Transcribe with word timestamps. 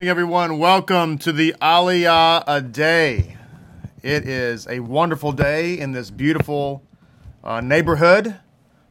everyone. 0.00 0.60
Welcome 0.60 1.18
to 1.18 1.32
the 1.32 1.56
Aliyah 1.60 2.44
a 2.46 2.62
day. 2.62 3.36
It 4.00 4.28
is 4.28 4.68
a 4.68 4.78
wonderful 4.78 5.32
day 5.32 5.76
in 5.76 5.90
this 5.90 6.08
beautiful 6.08 6.84
uh, 7.42 7.60
neighborhood. 7.60 8.36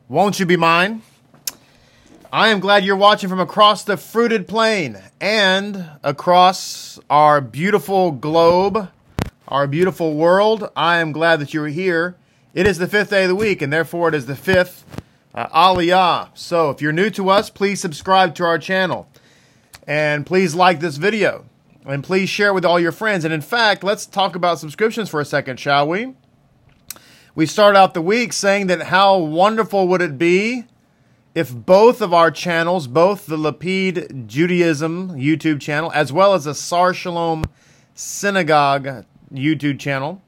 Won't 0.10 0.38
you 0.38 0.46
be 0.46 0.58
mine? 0.58 1.04
I 2.30 2.50
am 2.50 2.60
glad 2.60 2.84
you're 2.84 2.98
watching 2.98 3.30
from 3.30 3.40
across 3.40 3.86
the 3.86 3.96
fruited 3.96 4.50
plain 4.50 4.98
and 5.22 5.90
across 6.04 7.00
our 7.10 7.40
beautiful 7.40 8.12
globe, 8.12 8.92
our 9.48 9.66
beautiful 9.66 10.14
world. 10.14 10.70
I 10.76 10.98
am 10.98 11.14
glad 11.14 11.40
that 11.40 11.54
you're 11.54 11.68
here. 11.68 12.18
It 12.54 12.68
is 12.68 12.80
the 12.80 12.88
fifth 12.88 13.12
day 13.12 13.24
of 13.24 13.30
the 13.30 13.36
week, 13.36 13.62
and 13.62 13.72
therefore 13.72 14.10
it 14.10 14.14
is 14.14 14.26
the 14.26 14.36
fifth 14.36 14.84
uh, 15.34 15.48
Aliyah. 15.48 16.32
So 16.34 16.70
if 16.70 16.82
you're 16.82 16.92
new 16.92 17.10
to 17.12 17.30
us, 17.30 17.50
please 17.50 17.80
subscribe 17.80 18.36
to 18.36 18.44
our 18.44 18.60
channel. 18.60 19.08
And 19.88 20.26
please 20.26 20.54
like 20.54 20.82
this 20.82 20.98
video. 20.98 21.46
And 21.86 22.04
please 22.04 22.28
share 22.30 22.54
with 22.54 22.66
all 22.66 22.78
your 22.78 22.92
friends. 22.92 23.24
And 23.24 23.34
in 23.34 23.40
fact, 23.40 23.82
let's 23.82 24.06
talk 24.06 24.36
about 24.36 24.60
subscriptions 24.60 25.10
for 25.10 25.22
a 25.22 25.26
second, 25.26 25.58
shall 25.58 25.88
we? 25.88 26.14
We 27.34 27.46
start 27.46 27.78
out 27.78 27.94
the 27.94 28.02
week 28.02 28.34
saying 28.34 28.68
that 28.68 28.84
how 28.84 29.18
wonderful 29.18 29.88
would 29.88 30.02
it 30.02 30.18
be 30.18 30.66
if 31.34 31.54
both 31.54 32.02
of 32.02 32.14
our 32.14 32.32
channels, 32.32 32.88
both 32.88 33.28
the 33.28 33.38
Lapid 33.38 34.28
Judaism 34.28 35.12
YouTube 35.12 35.62
channel 35.62 35.92
as 35.94 36.12
well 36.12 36.34
as 36.34 36.44
the 36.44 36.54
Sar 36.54 36.94
Shalom 36.94 37.46
Synagogue 37.94 39.06
YouTube 39.34 39.80
channel, 39.80 40.22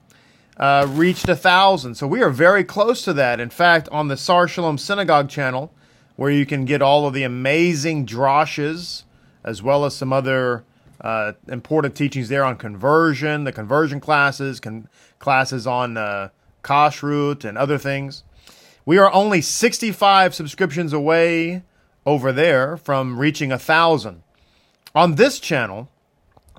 uh, 0.55 0.87
reached 0.89 1.27
a 1.27 1.35
thousand. 1.35 1.95
So 1.95 2.07
we 2.07 2.21
are 2.21 2.29
very 2.29 2.63
close 2.63 3.01
to 3.03 3.13
that. 3.13 3.41
In 3.41 3.49
fact, 3.49 3.89
on 3.91 4.07
the 4.07 4.15
Sar 4.15 4.47
Shalom 4.47 4.77
Synagogue 4.77 5.29
channel, 5.29 5.73
where 6.15 6.31
you 6.31 6.45
can 6.45 6.63
get 6.63 6.81
all 6.81 7.07
of 7.07 7.13
the 7.13 7.23
amazing 7.23 8.05
drashes 8.05 9.03
as 9.43 9.61
well 9.61 9.85
as 9.85 9.95
some 9.95 10.11
other 10.13 10.63
uh, 11.01 11.33
important 11.47 11.95
teachings 11.95 12.29
there 12.29 12.43
on 12.43 12.57
conversion, 12.57 13.43
the 13.43 13.51
conversion 13.51 13.99
classes, 13.99 14.59
con- 14.59 14.87
classes 15.17 15.65
on 15.65 15.97
uh, 15.97 16.29
kashrut 16.63 17.45
and 17.45 17.57
other 17.57 17.77
things. 17.77 18.23
We 18.85 18.97
are 18.97 19.11
only 19.13 19.41
65 19.41 20.33
subscriptions 20.33 20.93
away 20.93 21.63
over 22.05 22.31
there 22.31 22.75
from 22.75 23.19
reaching 23.19 23.51
a 23.51 23.59
thousand. 23.59 24.23
On 24.95 25.15
this 25.15 25.39
channel 25.39 25.89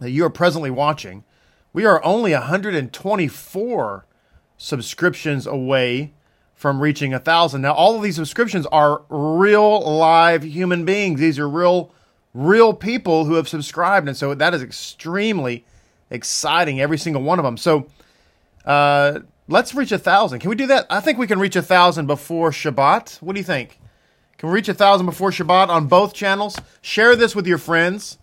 that 0.00 0.10
you 0.10 0.24
are 0.24 0.30
presently 0.30 0.70
watching, 0.70 1.24
we 1.72 1.84
are 1.84 2.02
only 2.04 2.32
124 2.32 4.06
subscriptions 4.56 5.46
away 5.46 6.12
from 6.54 6.80
reaching 6.80 7.14
a 7.14 7.18
thousand. 7.18 7.62
Now, 7.62 7.72
all 7.72 7.96
of 7.96 8.02
these 8.02 8.16
subscriptions 8.16 8.66
are 8.66 9.02
real 9.08 9.80
live 9.80 10.42
human 10.42 10.84
beings. 10.84 11.18
These 11.18 11.38
are 11.38 11.48
real 11.48 11.92
real 12.34 12.72
people 12.72 13.24
who 13.24 13.34
have 13.34 13.48
subscribed. 13.48 14.08
And 14.08 14.16
so 14.16 14.34
that 14.34 14.54
is 14.54 14.62
extremely 14.62 15.64
exciting, 16.10 16.80
every 16.80 16.98
single 16.98 17.22
one 17.22 17.38
of 17.38 17.44
them. 17.44 17.56
So 17.56 17.86
uh, 18.64 19.20
let's 19.48 19.74
reach 19.74 19.92
a 19.92 19.98
thousand. 19.98 20.40
Can 20.40 20.50
we 20.50 20.56
do 20.56 20.66
that? 20.68 20.86
I 20.90 21.00
think 21.00 21.18
we 21.18 21.26
can 21.26 21.38
reach 21.38 21.56
a 21.56 21.62
thousand 21.62 22.06
before 22.06 22.50
Shabbat. 22.50 23.20
What 23.22 23.34
do 23.34 23.40
you 23.40 23.44
think? 23.44 23.78
Can 24.38 24.48
we 24.48 24.54
reach 24.54 24.68
a 24.68 24.74
thousand 24.74 25.06
before 25.06 25.30
Shabbat 25.30 25.68
on 25.68 25.86
both 25.86 26.14
channels? 26.14 26.58
Share 26.80 27.14
this 27.14 27.34
with 27.36 27.46
your 27.46 27.58
friends. 27.58 28.18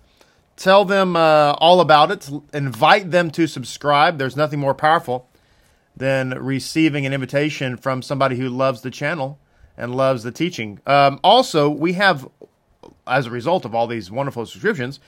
Tell 0.55 0.85
them 0.85 1.15
uh, 1.15 1.53
all 1.59 1.81
about 1.81 2.09
it. 2.09 2.29
Invite 2.53 3.11
them 3.11 3.29
to 3.31 3.45
subscribe. 3.45 4.17
There's 4.17 4.35
nothing 4.35 4.59
more 4.59 4.73
powerful 4.73 5.29
than 5.95 6.31
receiving 6.31 7.05
an 7.05 7.13
invitation 7.13 7.77
from 7.77 8.01
somebody 8.01 8.37
who 8.37 8.49
loves 8.49 8.81
the 8.81 8.89
channel 8.89 9.39
and 9.77 9.95
loves 9.95 10.23
the 10.23 10.31
teaching. 10.31 10.79
Um, 10.87 11.19
also, 11.23 11.69
we 11.69 11.93
have 11.93 12.27
as 13.07 13.25
a 13.25 13.31
result 13.31 13.65
of 13.65 13.73
all 13.73 13.87
these 13.87 14.11
wonderful 14.11 14.45
subscriptions, 14.45 14.99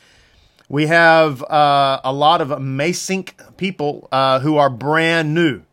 we 0.67 0.85
have 0.87 1.43
uh, 1.43 1.99
a 2.03 2.13
lot 2.13 2.41
of 2.41 2.49
Masync 2.49 3.33
people 3.57 4.07
uh, 4.11 4.39
who 4.39 4.57
are 4.57 4.69
brand 4.69 5.33
new. 5.33 5.63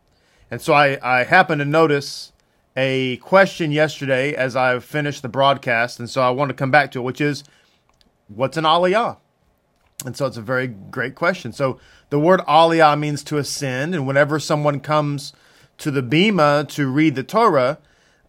And 0.49 0.61
so 0.61 0.73
I, 0.73 0.97
I 1.01 1.23
happened 1.23 1.59
to 1.59 1.65
notice 1.65 2.31
a 2.75 3.17
question 3.17 3.71
yesterday 3.71 4.33
as 4.33 4.55
I 4.55 4.79
finished 4.79 5.21
the 5.21 5.29
broadcast. 5.29 5.99
And 5.99 6.09
so 6.09 6.21
I 6.21 6.29
want 6.29 6.49
to 6.49 6.55
come 6.55 6.71
back 6.71 6.91
to 6.91 6.99
it, 6.99 7.03
which 7.03 7.21
is 7.21 7.43
what's 8.27 8.57
an 8.57 8.63
aliyah? 8.63 9.17
And 10.05 10.15
so 10.15 10.25
it's 10.25 10.37
a 10.37 10.41
very 10.41 10.67
great 10.67 11.15
question. 11.15 11.51
So 11.51 11.79
the 12.09 12.19
word 12.19 12.39
aliyah 12.41 12.97
means 12.99 13.23
to 13.25 13.37
ascend. 13.37 13.95
And 13.95 14.07
whenever 14.07 14.39
someone 14.39 14.79
comes 14.79 15.33
to 15.79 15.91
the 15.91 16.03
bima 16.03 16.67
to 16.69 16.87
read 16.87 17.15
the 17.15 17.23
Torah, 17.23 17.79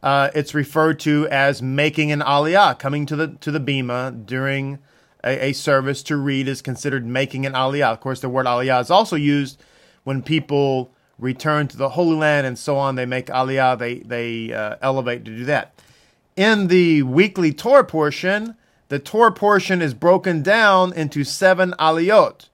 uh, 0.02 0.30
it's 0.34 0.54
referred 0.54 1.00
to 1.00 1.26
as 1.28 1.60
making 1.60 2.12
an 2.12 2.20
aliyah, 2.20 2.78
coming 2.78 3.06
to 3.06 3.16
the 3.16 3.28
to 3.40 3.50
the 3.50 3.60
bima 3.60 4.24
during 4.26 4.78
a, 5.24 5.48
a, 5.48 5.52
service 5.52 6.02
to 6.04 6.16
read 6.16 6.46
is 6.46 6.62
considered 6.62 7.04
making 7.04 7.44
an 7.46 7.52
aliyah. 7.52 7.92
Of 7.92 8.00
course, 8.00 8.20
the 8.20 8.28
word 8.28 8.46
aliyah 8.46 8.80
is 8.80 8.90
also 8.90 9.16
used 9.16 9.60
when 10.04 10.22
people 10.22 10.92
return 11.18 11.66
to 11.68 11.76
the 11.76 11.90
Holy 11.90 12.16
Land 12.16 12.46
and 12.46 12.58
so 12.58 12.76
on. 12.76 12.94
They 12.94 13.06
make 13.06 13.26
aliyah, 13.26 13.78
they 13.78 13.98
they 14.00 14.52
uh, 14.52 14.76
elevate 14.80 15.24
to 15.24 15.36
do 15.36 15.44
that. 15.46 15.74
In 16.36 16.68
the 16.68 17.02
weekly 17.02 17.52
Torah 17.52 17.84
portion, 17.84 18.54
the 18.88 19.00
Torah 19.00 19.32
portion 19.32 19.82
is 19.82 19.94
broken 19.94 20.42
down 20.42 20.92
into 20.92 21.24
seven 21.24 21.74
aliyot, 21.80 22.48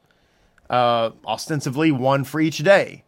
uh, 0.71 1.11
ostensibly 1.27 1.93
one 1.93 2.25
for 2.25 2.41
each 2.41 2.59
day. 2.59 3.05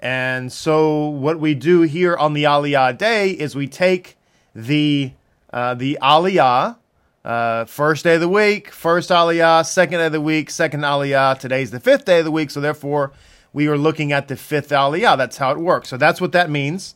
And 0.00 0.52
so 0.52 1.08
what 1.08 1.40
we 1.40 1.54
do 1.54 1.82
here 1.82 2.16
on 2.16 2.32
the 2.32 2.44
Aliyah 2.44 2.96
day 2.96 3.30
is 3.30 3.56
we 3.56 3.66
take 3.66 4.16
the 4.54 5.12
uh, 5.52 5.74
the 5.74 5.98
Aliyah, 6.02 6.76
uh, 7.24 7.64
first 7.64 8.04
day 8.04 8.14
of 8.14 8.20
the 8.20 8.28
week, 8.28 8.70
first 8.70 9.10
Aliyah, 9.10 9.66
second 9.66 9.98
day 9.98 10.06
of 10.06 10.12
the 10.12 10.20
week, 10.20 10.50
second 10.50 10.82
Aliyah. 10.82 11.38
Today's 11.38 11.70
the 11.70 11.80
fifth 11.80 12.04
day 12.04 12.18
of 12.18 12.24
the 12.24 12.30
week, 12.30 12.50
so 12.50 12.60
therefore 12.60 13.12
we 13.52 13.66
are 13.66 13.78
looking 13.78 14.12
at 14.12 14.28
the 14.28 14.36
fifth 14.36 14.68
Aliyah. 14.68 15.16
That's 15.16 15.38
how 15.38 15.50
it 15.52 15.58
works. 15.58 15.88
So 15.88 15.96
that's 15.96 16.20
what 16.20 16.32
that 16.32 16.50
means. 16.50 16.94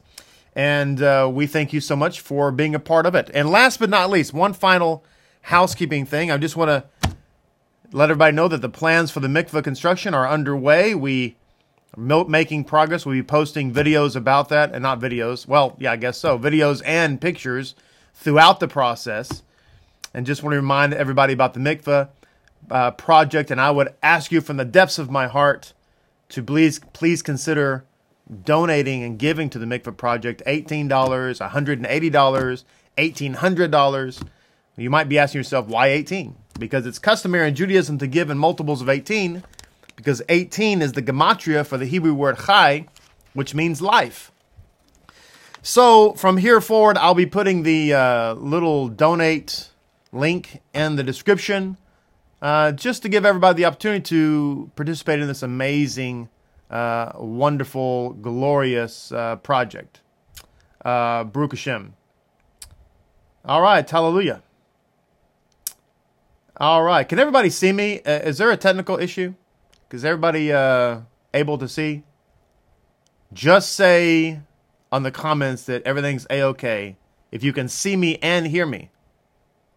And 0.54 1.02
uh, 1.02 1.30
we 1.32 1.46
thank 1.46 1.72
you 1.72 1.80
so 1.80 1.96
much 1.96 2.20
for 2.20 2.52
being 2.52 2.74
a 2.74 2.78
part 2.78 3.06
of 3.06 3.14
it. 3.14 3.30
And 3.32 3.50
last 3.50 3.78
but 3.78 3.88
not 3.88 4.10
least, 4.10 4.34
one 4.34 4.52
final 4.52 5.02
housekeeping 5.42 6.06
thing. 6.06 6.30
I 6.30 6.36
just 6.36 6.56
want 6.56 6.68
to 6.68 7.14
let 7.90 8.10
everybody 8.10 8.36
know 8.36 8.48
that 8.48 8.60
the 8.60 8.68
plans 8.68 9.10
for 9.10 9.20
the 9.20 9.28
mikveh 9.28 9.64
construction 9.64 10.14
are 10.14 10.28
underway. 10.28 10.94
We 10.94 11.36
making 11.96 12.64
progress. 12.64 13.04
We'll 13.04 13.14
be 13.14 13.22
posting 13.22 13.72
videos 13.72 14.16
about 14.16 14.48
that, 14.48 14.72
and 14.72 14.82
not 14.82 15.00
videos. 15.00 15.46
Well, 15.46 15.76
yeah, 15.78 15.92
I 15.92 15.96
guess 15.96 16.18
so. 16.18 16.38
Videos 16.38 16.82
and 16.84 17.20
pictures 17.20 17.74
throughout 18.14 18.60
the 18.60 18.68
process. 18.68 19.42
And 20.14 20.26
just 20.26 20.42
want 20.42 20.52
to 20.52 20.58
remind 20.58 20.92
everybody 20.94 21.32
about 21.32 21.54
the 21.54 21.60
mikveh 21.60 22.08
uh, 22.70 22.90
project. 22.92 23.50
And 23.50 23.60
I 23.60 23.70
would 23.70 23.94
ask 24.02 24.30
you 24.30 24.40
from 24.40 24.58
the 24.58 24.64
depths 24.64 24.98
of 24.98 25.10
my 25.10 25.26
heart 25.26 25.72
to 26.30 26.42
please 26.42 26.80
please 26.92 27.22
consider 27.22 27.84
donating 28.44 29.02
and 29.02 29.18
giving 29.18 29.50
to 29.50 29.58
the 29.58 29.66
mikveh 29.66 29.96
project. 29.96 30.42
Eighteen 30.46 30.88
dollars, 30.88 31.40
one 31.40 31.50
hundred 31.50 31.78
and 31.78 31.86
eighty 31.86 32.10
dollars, 32.10 32.64
eighteen 32.98 33.34
hundred 33.34 33.70
dollars. 33.70 34.22
You 34.76 34.90
might 34.90 35.08
be 35.08 35.18
asking 35.18 35.40
yourself, 35.40 35.66
why 35.66 35.88
18? 35.88 36.34
Because 36.58 36.86
it's 36.86 36.98
customary 36.98 37.48
in 37.48 37.54
Judaism 37.54 37.98
to 37.98 38.06
give 38.06 38.30
in 38.30 38.38
multiples 38.38 38.80
of 38.80 38.88
18 38.88 39.44
because 40.02 40.20
18 40.28 40.82
is 40.82 40.92
the 40.92 41.02
gematria 41.02 41.64
for 41.64 41.78
the 41.78 41.86
Hebrew 41.86 42.12
word 42.12 42.36
chai, 42.46 42.88
which 43.34 43.54
means 43.54 43.80
life. 43.80 44.32
So 45.62 46.14
from 46.14 46.38
here 46.38 46.60
forward, 46.60 46.98
I'll 46.98 47.14
be 47.14 47.24
putting 47.24 47.62
the 47.62 47.94
uh, 47.94 48.34
little 48.34 48.88
donate 48.88 49.70
link 50.10 50.60
in 50.74 50.96
the 50.96 51.04
description 51.04 51.76
uh, 52.42 52.72
just 52.72 53.02
to 53.02 53.08
give 53.08 53.24
everybody 53.24 53.58
the 53.58 53.66
opportunity 53.66 54.02
to 54.02 54.72
participate 54.74 55.20
in 55.20 55.28
this 55.28 55.44
amazing, 55.44 56.28
uh, 56.68 57.12
wonderful, 57.14 58.14
glorious 58.14 59.12
uh, 59.12 59.36
project. 59.36 60.00
Uh, 60.84 61.22
Baruch 61.22 61.52
Hashem. 61.52 61.94
All 63.44 63.62
right, 63.62 63.88
hallelujah. 63.88 64.42
All 66.56 66.82
right, 66.82 67.08
can 67.08 67.20
everybody 67.20 67.50
see 67.50 67.70
me? 67.70 68.00
Uh, 68.00 68.18
is 68.18 68.38
there 68.38 68.50
a 68.50 68.56
technical 68.56 68.98
issue? 68.98 69.34
Is 69.92 70.04
everybody 70.04 70.52
uh, 70.52 71.00
able 71.34 71.58
to 71.58 71.68
see? 71.68 72.02
Just 73.32 73.72
say 73.72 74.40
on 74.90 75.02
the 75.02 75.10
comments 75.10 75.64
that 75.64 75.82
everything's 75.84 76.26
a-okay 76.30 76.96
if 77.30 77.42
you 77.42 77.52
can 77.52 77.68
see 77.68 77.96
me 77.96 78.18
and 78.22 78.46
hear 78.46 78.66
me. 78.66 78.90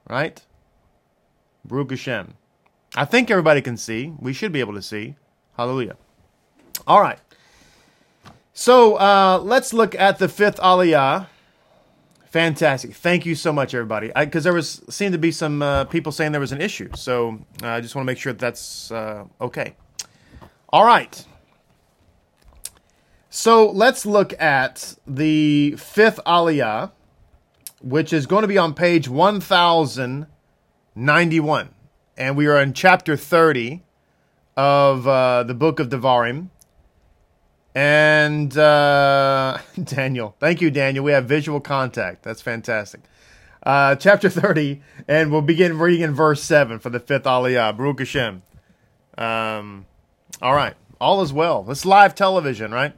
Right? 0.10 0.42
Baruch 1.64 1.92
Hashem. 1.92 2.36
I 2.96 3.06
think 3.06 3.32
everybody 3.32 3.62
can 3.62 3.78
see. 3.78 4.14
We 4.20 4.34
should 4.34 4.52
be 4.52 4.60
able 4.60 4.74
to 4.74 4.82
see. 4.82 5.16
Hallelujah. 5.58 5.96
All 6.86 7.02
right. 7.02 7.20
So 8.54 8.96
uh, 8.96 9.40
let's 9.44 9.74
look 9.74 9.96
at 9.96 10.20
the 10.20 10.30
fifth 10.30 10.58
aliyah. 10.58 11.28
Fantastic. 12.26 12.94
Thank 12.94 13.26
you 13.26 13.36
so 13.36 13.52
much, 13.54 13.74
everybody. 13.74 14.12
Because 14.16 14.44
there 14.44 14.54
was 14.54 14.82
seemed 14.90 15.14
to 15.14 15.18
be 15.18 15.32
some 15.32 15.62
uh, 15.62 15.86
people 15.86 16.12
saying 16.12 16.34
there 16.34 16.42
was 16.42 16.52
an 16.52 16.62
issue. 16.62 16.90
So 16.96 17.40
uh, 17.64 17.68
I 17.68 17.82
just 17.82 17.96
want 17.96 18.06
to 18.06 18.08
make 18.08 18.18
sure 18.18 18.34
that 18.34 18.40
that's 18.40 18.92
uh, 18.92 19.26
okay. 19.40 19.76
All 20.76 20.84
right. 20.84 21.24
So 23.30 23.72
let's 23.72 24.06
look 24.06 24.34
at 24.42 24.96
the 25.08 25.78
fifth 25.78 26.20
aliyah, 26.28 26.92
which 27.82 28.12
is 28.12 28.26
going 28.26 28.42
to 28.42 28.50
be 28.50 28.58
on 28.58 28.74
page 28.74 29.08
1091. 29.08 31.70
and 32.18 32.36
we 32.36 32.48
are 32.48 32.62
in 32.62 32.74
chapter 32.74 33.16
30 33.16 33.84
of 34.58 35.08
uh, 35.08 35.44
the 35.44 35.54
book 35.54 35.80
of 35.80 35.88
Devarim. 35.88 36.50
And 37.74 38.58
uh, 38.58 39.60
Daniel, 39.82 40.36
thank 40.42 40.60
you, 40.60 40.70
Daniel. 40.72 41.06
We 41.06 41.14
have 41.14 41.24
visual 41.24 41.62
contact. 41.62 42.24
That's 42.24 42.42
fantastic. 42.42 43.00
Uh, 43.64 43.96
chapter 43.96 44.28
30, 44.28 44.82
and 45.08 45.32
we'll 45.32 45.42
begin 45.42 45.80
reading 45.80 46.02
in 46.02 46.14
verse 46.14 46.44
7 46.44 46.80
for 46.80 46.90
the 46.90 47.00
fifth 47.00 47.24
Aliyah. 47.24 47.78
Baruch 47.78 48.00
Hashem. 48.00 48.42
Um, 49.18 49.86
all 50.42 50.54
right. 50.54 50.76
All 51.00 51.22
is 51.22 51.34
well. 51.34 51.64
This 51.64 51.86
live 51.86 52.16
television, 52.16 52.72
right? 52.72 52.94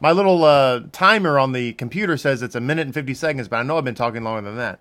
My 0.00 0.12
little 0.12 0.44
uh, 0.44 0.80
timer 0.90 1.38
on 1.38 1.52
the 1.52 1.74
computer 1.74 2.16
says 2.16 2.42
it's 2.42 2.54
a 2.54 2.60
minute 2.60 2.86
and 2.86 2.94
50 2.94 3.14
seconds, 3.14 3.48
but 3.48 3.56
I 3.56 3.62
know 3.62 3.78
I've 3.78 3.84
been 3.84 3.94
talking 3.94 4.24
longer 4.24 4.42
than 4.42 4.56
that. 4.56 4.80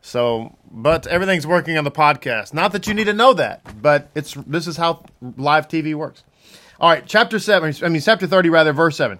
So, 0.00 0.56
but 0.70 1.06
everything's 1.06 1.46
working 1.46 1.76
on 1.76 1.84
the 1.84 1.90
podcast. 1.90 2.54
Not 2.54 2.72
that 2.72 2.86
you 2.86 2.94
need 2.94 3.04
to 3.04 3.12
know 3.12 3.34
that, 3.34 3.82
but 3.82 4.10
it's 4.14 4.34
this 4.46 4.66
is 4.66 4.76
how 4.76 5.04
live 5.20 5.68
TV 5.68 5.94
works. 5.94 6.22
All 6.80 6.88
right, 6.88 7.04
chapter 7.04 7.38
7, 7.38 7.74
I 7.82 7.88
mean 7.88 8.00
chapter 8.00 8.26
30 8.26 8.50
rather, 8.50 8.72
verse 8.72 8.96
7. 8.96 9.18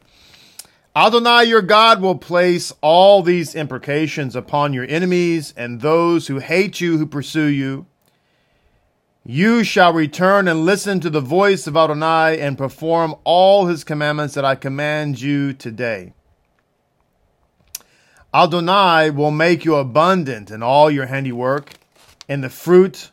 Adonai 0.95 1.45
your 1.45 1.63
God 1.63 2.01
will 2.01 2.17
place 2.17 2.73
all 2.81 3.23
these 3.23 3.55
imprecations 3.55 4.35
upon 4.35 4.73
your 4.73 4.87
enemies 4.89 5.53
and 5.57 5.81
those 5.81 6.29
who 6.29 6.39
hate 6.39 6.81
you, 6.81 6.99
who 6.99 7.07
pursue 7.07 7.47
you. 7.47 7.87
You 9.31 9.63
shall 9.63 9.93
return 9.93 10.49
and 10.49 10.65
listen 10.65 11.01
to 11.01 11.11
the 11.11 11.21
voice 11.21 11.67
of 11.67 11.77
Adonai 11.77 12.41
and 12.41 12.57
perform 12.57 13.15
all 13.25 13.67
his 13.67 13.85
commandments 13.85 14.33
that 14.33 14.45
I 14.47 14.55
command 14.55 15.21
you 15.21 15.53
today. 15.53 16.15
Adonai 18.33 19.11
will 19.11 19.31
make 19.31 19.67
you 19.67 19.75
abundant 19.75 20.51
in 20.51 20.63
all 20.63 20.91
your 20.91 21.05
handiwork, 21.05 21.75
in 22.27 22.41
the 22.41 22.49
fruit 22.49 23.11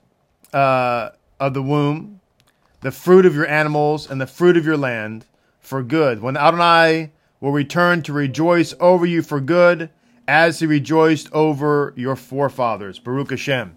uh, 0.53 1.09
of 1.38 1.53
the 1.53 1.62
womb, 1.62 2.21
the 2.79 2.91
fruit 2.91 3.25
of 3.25 3.35
your 3.35 3.50
animals, 3.50 4.09
and 4.09 4.21
the 4.21 4.25
fruit 4.25 4.56
of 4.56 4.65
your 4.65 4.77
land 4.77 5.25
for 5.59 5.83
good. 5.83 6.21
When 6.21 6.38
Adonai 6.38 7.12
will 7.41 7.51
return 7.51 8.01
to 8.03 8.13
rejoice 8.13 8.73
over 8.79 9.06
you 9.06 9.21
for 9.21 9.41
good, 9.41 9.89
as 10.29 10.59
he 10.59 10.65
rejoiced 10.65 11.29
over 11.33 11.94
your 11.97 12.15
forefathers. 12.15 13.00
Baruch 13.00 13.31
Hashem. 13.31 13.75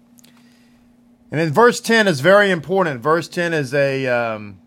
And 1.31 1.39
then 1.39 1.51
verse 1.51 1.79
10 1.79 2.07
is 2.07 2.21
very 2.21 2.49
important. 2.49 3.01
Verse 3.01 3.27
10 3.27 3.53
is 3.53 3.73
a, 3.73 4.07
um, 4.07 4.59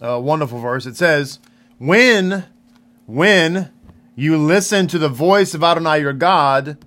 a 0.00 0.20
wonderful 0.20 0.58
verse. 0.58 0.84
It 0.84 0.96
says, 0.96 1.38
When, 1.78 2.44
when 3.06 3.70
you 4.16 4.36
listen 4.36 4.88
to 4.88 4.98
the 4.98 5.08
voice 5.08 5.54
of 5.54 5.62
Adonai 5.62 6.00
your 6.00 6.12
God, 6.12 6.78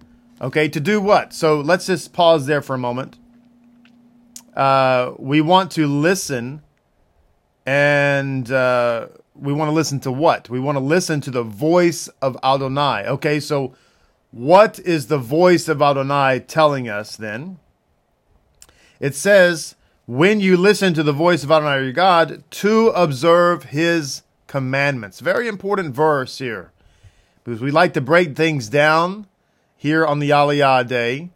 okay, 0.41 0.67
to 0.67 0.79
do 0.81 0.99
what? 0.99 1.33
So 1.33 1.61
let's 1.61 1.85
just 1.85 2.11
pause 2.11 2.45
there 2.45 2.61
for 2.61 2.73
a 2.73 2.77
moment. 2.77 3.17
Uh, 4.53 5.13
we 5.17 5.39
want 5.39 5.71
to 5.71 5.87
listen, 5.87 6.61
and 7.65 8.51
uh, 8.51 9.07
we 9.35 9.53
want 9.53 9.69
to 9.69 9.73
listen 9.73 9.99
to 10.01 10.11
what? 10.11 10.49
We 10.49 10.59
want 10.59 10.77
to 10.77 10.83
listen 10.83 11.21
to 11.21 11.31
the 11.31 11.43
voice 11.43 12.09
of 12.21 12.37
Adonai. 12.43 13.05
Okay, 13.07 13.39
so 13.39 13.75
what 14.31 14.79
is 14.79 15.07
the 15.07 15.19
voice 15.19 15.69
of 15.69 15.81
Adonai 15.81 16.39
telling 16.39 16.89
us 16.89 17.15
then? 17.15 17.59
It 18.99 19.15
says, 19.15 19.75
when 20.05 20.39
you 20.39 20.57
listen 20.57 20.93
to 20.93 21.03
the 21.03 21.13
voice 21.13 21.43
of 21.43 21.51
Adonai 21.51 21.83
your 21.83 21.91
God, 21.91 22.43
to 22.51 22.89
observe 22.89 23.65
his 23.65 24.23
commandments. 24.47 25.19
Very 25.19 25.47
important 25.47 25.93
verse 25.93 26.39
here 26.39 26.71
because 27.43 27.61
we 27.61 27.71
like 27.71 27.93
to 27.93 28.01
break 28.01 28.35
things 28.35 28.69
down 28.69 29.27
here 29.75 30.05
on 30.05 30.19
the 30.19 30.31
Aliyah 30.31 30.87
day. 30.87 31.29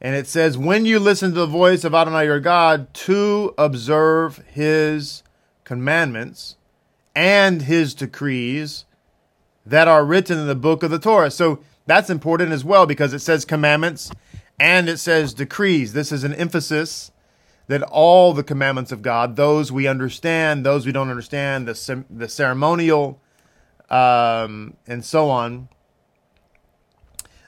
And 0.00 0.14
it 0.14 0.26
says, 0.26 0.58
when 0.58 0.86
you 0.86 0.98
listen 0.98 1.30
to 1.30 1.40
the 1.40 1.46
voice 1.46 1.84
of 1.84 1.94
Adonai 1.94 2.24
your 2.24 2.40
God 2.40 2.92
to 2.94 3.54
observe 3.58 4.38
his 4.48 5.22
commandments 5.64 6.56
and 7.14 7.62
his 7.62 7.94
decrees 7.94 8.84
that 9.64 9.88
are 9.88 10.04
written 10.04 10.38
in 10.38 10.46
the 10.46 10.54
book 10.54 10.82
of 10.82 10.90
the 10.90 10.98
Torah. 10.98 11.30
So 11.30 11.60
that's 11.86 12.10
important 12.10 12.52
as 12.52 12.64
well 12.64 12.86
because 12.86 13.12
it 13.14 13.20
says 13.20 13.44
commandments 13.44 14.10
and 14.58 14.88
it 14.88 14.98
says 14.98 15.34
decrees. 15.34 15.92
This 15.92 16.12
is 16.12 16.24
an 16.24 16.34
emphasis 16.34 17.10
that 17.66 17.82
all 17.82 18.32
the 18.32 18.42
commandments 18.42 18.92
of 18.92 19.02
God, 19.02 19.36
those 19.36 19.72
we 19.72 19.86
understand, 19.86 20.64
those 20.64 20.84
we 20.84 20.92
don't 20.92 21.08
understand, 21.08 21.66
the, 21.66 22.04
the 22.10 22.28
ceremonial, 22.28 23.20
um, 23.90 24.76
and 24.86 25.04
so 25.04 25.30
on, 25.30 25.68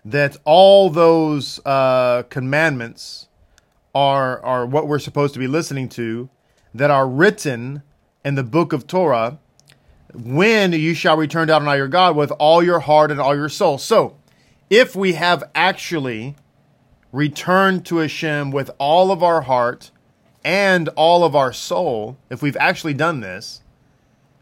that 0.05 0.37
all 0.45 0.89
those 0.89 1.61
uh, 1.67 2.23
commandments 2.31 3.29
are 3.95 4.41
are 4.45 4.67
what 4.67 4.87
we're 4.87 4.99
supposed 4.99 5.33
to 5.35 5.41
be 5.41 5.47
listening 5.47 5.89
to, 5.89 6.29
that 6.75 6.91
are 6.91 7.09
written 7.09 7.83
in 8.25 8.35
the 8.35 8.45
book 8.45 8.73
of 8.73 8.87
Torah. 8.87 9.39
When 10.15 10.73
you 10.73 10.95
shall 10.95 11.17
return 11.17 11.49
to 11.49 11.55
Adonai 11.55 11.77
your 11.77 11.89
God 11.89 12.17
with 12.17 12.31
all 12.39 12.63
your 12.63 12.81
heart 12.81 13.11
and 13.11 13.21
all 13.21 13.35
your 13.35 13.49
soul. 13.49 13.77
So, 13.77 14.17
if 14.71 14.97
we 14.97 15.15
have 15.15 15.45
actually 15.55 16.37
returned 17.13 17.87
to 17.87 17.99
Hashem 17.99 18.51
with 18.51 18.71
all 18.79 19.11
of 19.11 19.23
our 19.23 19.43
heart 19.43 19.91
and 20.45 20.89
all 20.91 21.25
of 21.25 21.35
our 21.35 21.53
soul, 21.53 22.17
if 22.31 22.43
we've 22.43 22.57
actually 22.57 22.95
done 22.95 23.21
this, 23.21 23.63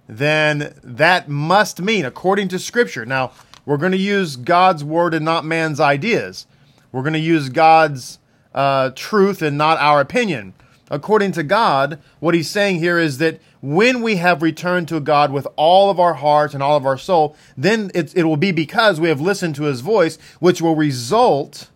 then 0.09 0.75
that 0.83 1.29
must 1.29 1.81
mean, 1.81 2.05
according 2.05 2.49
to 2.49 2.59
Scripture. 2.59 3.07
Now, 3.07 3.33
we're 3.65 3.79
going 3.79 3.93
to 3.93 3.99
use 3.99 4.37
God's 4.37 4.85
word 4.85 5.15
and 5.15 5.25
not 5.25 5.45
man's 5.45 5.81
ideas. 5.81 6.47
We're 6.93 7.03
going 7.03 7.15
to 7.15 7.19
use 7.19 7.49
God's 7.49 8.19
uh, 8.55 8.91
truth 8.95 9.41
and 9.41 9.57
not 9.57 9.79
our 9.79 10.01
opinion. 10.01 10.53
According 10.91 11.33
to 11.33 11.43
God, 11.43 11.99
what 12.21 12.35
he's 12.35 12.51
saying 12.51 12.79
here 12.79 12.99
is 12.99 13.17
that 13.19 13.41
when 13.63 14.03
we 14.03 14.17
have 14.17 14.43
returned 14.43 14.89
to 14.89 15.01
God 15.01 15.33
with 15.33 15.49
all 15.57 15.91
of 15.91 15.99
our 15.99 16.15
heart 16.15 16.53
and 16.53 16.63
all 16.63 16.77
of 16.77 16.85
our 16.85 16.99
soul, 16.99 17.35
then 17.57 17.91
it, 17.95 18.15
it 18.15 18.25
will 18.25 18.37
be 18.37 18.53
because 18.53 19.01
we 19.01 19.09
have 19.09 19.21
listened 19.23 19.55
to 19.55 19.65
his 19.65 19.81
voice, 19.81 20.19
which 20.39 20.61
will 20.61 20.77
result 20.77 21.71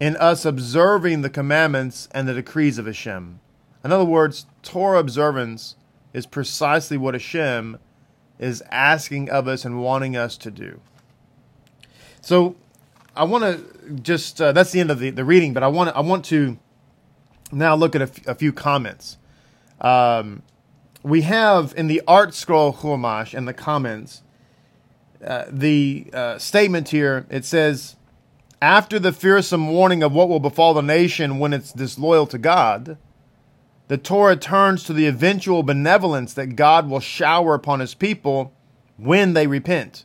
in 0.00 0.16
us 0.16 0.44
observing 0.46 1.20
the 1.20 1.30
commandments 1.30 2.08
and 2.12 2.26
the 2.26 2.34
decrees 2.34 2.78
of 2.78 2.86
Hashem. 2.86 3.38
In 3.84 3.92
other 3.92 4.04
words, 4.04 4.46
Torah 4.62 4.98
observance 4.98 5.76
is 6.12 6.26
precisely 6.26 6.96
what 6.96 7.14
Hashem 7.14 7.78
is 8.38 8.62
asking 8.70 9.30
of 9.30 9.46
us 9.46 9.64
and 9.64 9.82
wanting 9.82 10.16
us 10.16 10.36
to 10.38 10.50
do. 10.50 10.80
So 12.22 12.56
I 13.14 13.24
want 13.24 13.44
to 13.44 13.94
just, 13.94 14.40
uh, 14.40 14.52
that's 14.52 14.72
the 14.72 14.80
end 14.80 14.90
of 14.90 14.98
the, 14.98 15.10
the 15.10 15.24
reading, 15.24 15.52
but 15.52 15.62
I 15.62 15.68
want, 15.68 15.94
I 15.94 16.00
want 16.00 16.24
to 16.26 16.58
now 17.52 17.74
look 17.74 17.94
at 17.94 18.00
a, 18.00 18.04
f- 18.04 18.26
a 18.26 18.34
few 18.34 18.52
comments. 18.52 19.18
Um, 19.80 20.42
we 21.02 21.22
have 21.22 21.74
in 21.76 21.86
the 21.86 22.02
ArtScroll 22.06 22.76
Chumash 22.76 23.34
in 23.34 23.44
the 23.44 23.54
comments, 23.54 24.22
uh, 25.24 25.44
the 25.50 26.10
uh, 26.12 26.38
statement 26.38 26.88
here, 26.90 27.26
it 27.30 27.44
says, 27.44 27.96
after 28.62 28.98
the 28.98 29.12
fearsome 29.12 29.68
warning 29.68 30.02
of 30.02 30.12
what 30.12 30.28
will 30.28 30.40
befall 30.40 30.74
the 30.74 30.82
nation 30.82 31.38
when 31.38 31.52
it's 31.52 31.72
disloyal 31.72 32.26
to 32.26 32.38
God, 32.38 32.98
the 33.88 33.98
Torah 33.98 34.36
turns 34.36 34.84
to 34.84 34.92
the 34.92 35.06
eventual 35.06 35.62
benevolence 35.62 36.34
that 36.34 36.56
God 36.56 36.88
will 36.88 37.00
shower 37.00 37.54
upon 37.54 37.80
his 37.80 37.94
people 37.94 38.52
when 38.96 39.32
they 39.32 39.46
repent. 39.46 40.04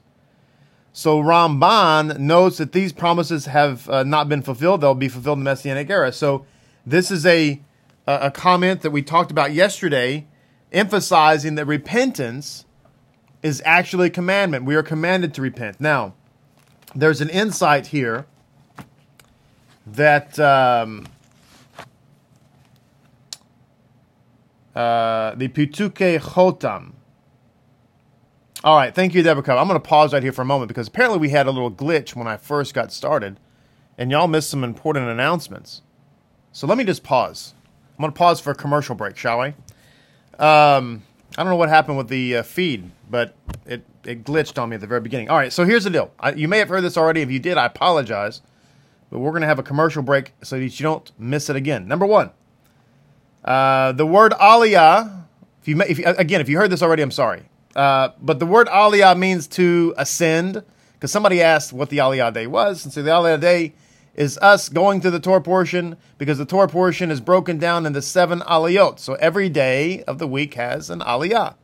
So 0.93 1.21
Ramban 1.21 2.19
notes 2.19 2.57
that 2.57 2.71
these 2.71 2.93
promises 2.93 3.47
have 3.47 3.89
uh, 3.89 4.03
not 4.03 4.29
been 4.29 4.41
fulfilled; 4.41 4.81
they'll 4.81 4.95
be 4.95 5.09
fulfilled 5.09 5.39
in 5.39 5.43
the 5.43 5.49
Messianic 5.49 5.89
era. 5.89 6.13
So 6.13 6.45
this 6.85 7.11
is 7.11 7.25
a 7.25 7.61
a 8.07 8.31
comment 8.31 8.81
that 8.81 8.91
we 8.91 9.01
talked 9.01 9.31
about 9.31 9.51
yesterday, 9.51 10.27
emphasizing 10.71 11.55
that 11.55 11.65
repentance 11.65 12.65
is 13.41 13.61
actually 13.65 14.07
a 14.07 14.11
commandment. 14.11 14.63
We 14.63 14.75
are 14.75 14.83
commanded 14.83 15.33
to 15.33 15.41
repent. 15.41 15.81
Now, 15.81 16.13
there's 16.95 17.19
an 17.19 17.29
insight 17.29 17.87
here 17.87 18.25
that 19.85 20.39
um, 20.39 21.07
Uh, 24.75 25.33
the 25.35 25.47
Pituchei 25.47 26.19
Chotam. 26.19 26.91
All 28.61 28.75
right, 28.75 28.93
thank 28.93 29.13
you, 29.13 29.23
Deborah. 29.23 29.57
I'm 29.57 29.67
going 29.67 29.79
to 29.79 29.87
pause 29.87 30.11
right 30.11 30.21
here 30.21 30.33
for 30.33 30.41
a 30.41 30.45
moment 30.45 30.67
because 30.67 30.89
apparently 30.89 31.17
we 31.17 31.29
had 31.29 31.47
a 31.47 31.51
little 31.51 31.71
glitch 31.71 32.13
when 32.15 32.27
I 32.27 32.35
first 32.35 32.73
got 32.73 32.91
started, 32.91 33.39
and 33.97 34.11
y'all 34.11 34.27
missed 34.27 34.49
some 34.49 34.65
important 34.65 35.07
announcements. 35.07 35.81
So 36.51 36.67
let 36.67 36.77
me 36.77 36.83
just 36.83 37.03
pause. 37.03 37.53
I'm 37.97 38.01
going 38.01 38.11
to 38.11 38.17
pause 38.17 38.41
for 38.41 38.51
a 38.51 38.55
commercial 38.55 38.95
break, 38.95 39.15
shall 39.15 39.39
we? 39.39 39.47
Um, 40.39 41.03
I 41.37 41.43
don't 41.43 41.47
know 41.47 41.55
what 41.55 41.69
happened 41.69 41.97
with 41.97 42.09
the 42.09 42.37
uh, 42.37 42.43
feed, 42.43 42.91
but 43.09 43.33
it, 43.65 43.85
it 44.03 44.25
glitched 44.25 44.61
on 44.61 44.69
me 44.69 44.75
at 44.75 44.81
the 44.81 44.87
very 44.87 44.99
beginning. 44.99 45.29
All 45.29 45.37
right, 45.37 45.53
so 45.53 45.63
here's 45.63 45.85
the 45.85 45.89
deal. 45.89 46.11
I, 46.19 46.33
you 46.33 46.49
may 46.49 46.57
have 46.59 46.67
heard 46.67 46.81
this 46.81 46.97
already. 46.97 47.21
If 47.21 47.31
you 47.31 47.39
did, 47.39 47.57
I 47.57 47.65
apologize. 47.67 48.41
But 49.09 49.19
we're 49.19 49.31
going 49.31 49.41
to 49.41 49.47
have 49.47 49.59
a 49.59 49.63
commercial 49.63 50.03
break 50.03 50.33
so 50.43 50.57
that 50.57 50.79
you 50.79 50.83
don't 50.83 51.11
miss 51.17 51.49
it 51.49 51.55
again. 51.55 51.87
Number 51.87 52.05
one, 52.05 52.31
uh, 53.43 53.91
the 53.91 54.05
word 54.05 54.31
aliyah, 54.33 55.23
if 55.61 55.67
you, 55.67 55.81
if 55.81 55.99
you, 55.99 56.05
again, 56.05 56.41
if 56.41 56.49
you 56.49 56.57
heard 56.57 56.71
this 56.71 56.81
already, 56.81 57.03
I'm 57.03 57.11
sorry. 57.11 57.43
Uh, 57.75 58.09
but 58.21 58.39
the 58.39 58.45
word 58.45 58.67
aliyah 58.67 59.17
means 59.17 59.47
to 59.47 59.93
ascend, 59.97 60.63
because 60.93 61.11
somebody 61.11 61.41
asked 61.41 61.71
what 61.73 61.89
the 61.89 61.97
aliyah 61.97 62.33
day 62.33 62.47
was, 62.47 62.83
and 62.83 62.93
so 62.93 63.03
the 63.03 63.11
aliyah 63.11 63.39
day 63.39 63.73
is 64.15 64.37
us 64.37 64.69
going 64.69 65.01
through 65.01 65.11
the 65.11 65.19
Torah 65.19 65.41
portion 65.41 65.97
because 66.17 66.37
the 66.37 66.45
Torah 66.45 66.69
portion 66.69 67.11
is 67.11 67.19
broken 67.19 67.57
down 67.57 67.85
into 67.85 68.01
seven 68.01 68.39
aliyot. 68.39 68.97
So 68.97 69.15
every 69.15 69.49
day 69.49 70.03
of 70.03 70.19
the 70.19 70.27
week 70.27 70.53
has 70.53 70.89
an 70.89 71.01
aliyah. 71.01 71.55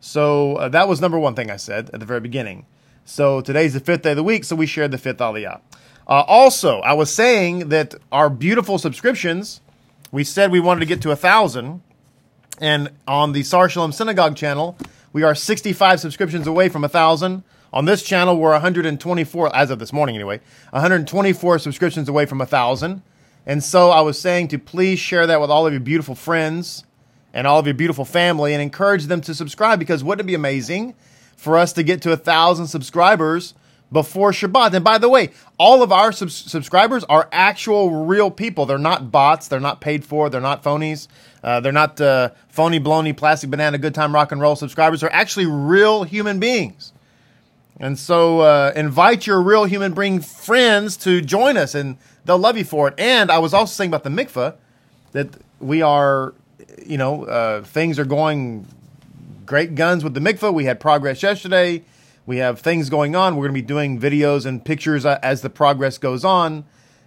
So 0.00 0.56
uh, 0.56 0.68
that 0.68 0.86
was 0.88 1.00
number 1.00 1.18
one 1.18 1.34
thing 1.34 1.50
I 1.50 1.56
said 1.56 1.90
at 1.92 1.98
the 1.98 2.06
very 2.06 2.20
beginning. 2.20 2.66
So 3.04 3.40
today's 3.40 3.74
the 3.74 3.80
fifth 3.80 4.02
day 4.02 4.10
of 4.10 4.16
the 4.16 4.22
week, 4.22 4.44
so 4.44 4.54
we 4.54 4.66
shared 4.66 4.92
the 4.92 4.98
fifth 4.98 5.18
aliyah. 5.18 5.60
Uh, 6.08 6.24
also, 6.26 6.80
I 6.80 6.94
was 6.94 7.12
saying 7.12 7.68
that 7.68 7.94
our 8.10 8.30
beautiful 8.30 8.78
subscriptions, 8.78 9.60
we 10.10 10.24
said 10.24 10.50
we 10.50 10.60
wanted 10.60 10.80
to 10.80 10.86
get 10.86 11.02
to 11.02 11.10
a 11.10 11.16
thousand, 11.16 11.82
and 12.60 12.90
on 13.06 13.32
the 13.32 13.42
Sar 13.42 13.68
Shalom 13.68 13.92
Synagogue 13.92 14.34
channel, 14.34 14.78
we 15.12 15.22
are 15.22 15.34
65 15.34 16.00
subscriptions 16.00 16.46
away 16.46 16.70
from 16.70 16.82
a 16.82 16.88
thousand. 16.88 17.42
On 17.74 17.84
this 17.84 18.02
channel, 18.02 18.38
we're 18.38 18.52
124, 18.52 19.54
as 19.54 19.70
of 19.70 19.78
this 19.78 19.92
morning 19.92 20.14
anyway, 20.14 20.40
124 20.70 21.58
subscriptions 21.58 22.08
away 22.08 22.24
from 22.24 22.40
a 22.40 22.46
thousand. 22.46 23.02
And 23.44 23.62
so 23.62 23.90
I 23.90 24.00
was 24.00 24.18
saying 24.18 24.48
to 24.48 24.58
please 24.58 24.98
share 24.98 25.26
that 25.26 25.42
with 25.42 25.50
all 25.50 25.66
of 25.66 25.74
your 25.74 25.80
beautiful 25.80 26.14
friends 26.14 26.84
and 27.34 27.46
all 27.46 27.58
of 27.58 27.66
your 27.66 27.74
beautiful 27.74 28.06
family 28.06 28.54
and 28.54 28.62
encourage 28.62 29.04
them 29.06 29.20
to 29.22 29.34
subscribe 29.34 29.78
because 29.78 30.02
wouldn't 30.02 30.24
it 30.24 30.26
be 30.26 30.34
amazing 30.34 30.94
for 31.36 31.58
us 31.58 31.74
to 31.74 31.82
get 31.82 32.00
to 32.02 32.12
a 32.12 32.16
thousand 32.16 32.66
subscribers 32.66 33.52
before 33.90 34.32
Shabbat? 34.32 34.74
And 34.74 34.84
by 34.84 34.98
the 34.98 35.08
way, 35.08 35.30
all 35.58 35.82
of 35.82 35.92
our 35.92 36.12
sub- 36.12 36.30
subscribers 36.30 37.04
are 37.04 37.28
actual 37.32 38.06
real 38.06 38.30
people. 38.30 38.66
They're 38.66 38.78
not 38.78 39.10
bots. 39.10 39.48
They're 39.48 39.60
not 39.60 39.80
paid 39.80 40.04
for. 40.04 40.30
They're 40.30 40.40
not 40.40 40.62
phonies. 40.62 41.08
Uh, 41.42 41.60
they're 41.60 41.72
not 41.72 42.00
uh, 42.00 42.30
phony, 42.48 42.78
blony, 42.78 43.12
plastic 43.12 43.50
banana, 43.50 43.78
good 43.78 43.94
time, 43.94 44.14
rock 44.14 44.32
and 44.32 44.40
roll 44.40 44.56
subscribers. 44.56 45.00
They're 45.00 45.12
actually 45.12 45.46
real 45.46 46.02
human 46.02 46.40
beings. 46.40 46.92
And 47.80 47.98
so 47.98 48.40
uh, 48.40 48.72
invite 48.74 49.26
your 49.26 49.40
real 49.40 49.64
human 49.64 49.94
being 49.94 50.20
friends 50.20 50.96
to 50.98 51.20
join 51.20 51.56
us, 51.56 51.76
and 51.76 51.96
they'll 52.24 52.38
love 52.38 52.58
you 52.58 52.64
for 52.64 52.88
it. 52.88 52.94
And 52.98 53.30
I 53.30 53.38
was 53.38 53.54
also 53.54 53.72
saying 53.72 53.90
about 53.90 54.02
the 54.02 54.10
mikvah 54.10 54.56
that 55.12 55.28
we 55.60 55.80
are 55.80 56.34
you 56.88 56.96
know, 56.98 57.24
uh, 57.24 57.62
things 57.62 57.98
are 57.98 58.04
going 58.04 58.66
great 59.46 59.74
guns 59.74 60.04
with 60.04 60.14
the 60.14 60.20
mikvah. 60.20 60.52
We 60.52 60.64
had 60.64 60.80
progress 60.80 61.22
yesterday. 61.22 61.84
We 62.28 62.36
have 62.36 62.60
things 62.60 62.90
going 62.90 63.16
on. 63.16 63.36
We're 63.36 63.48
going 63.48 63.54
to 63.54 63.62
be 63.62 63.66
doing 63.66 63.98
videos 63.98 64.44
and 64.44 64.62
pictures 64.62 65.06
uh, 65.06 65.18
as 65.22 65.40
the 65.40 65.48
progress 65.48 65.96
goes 65.96 66.26
on. 66.26 66.66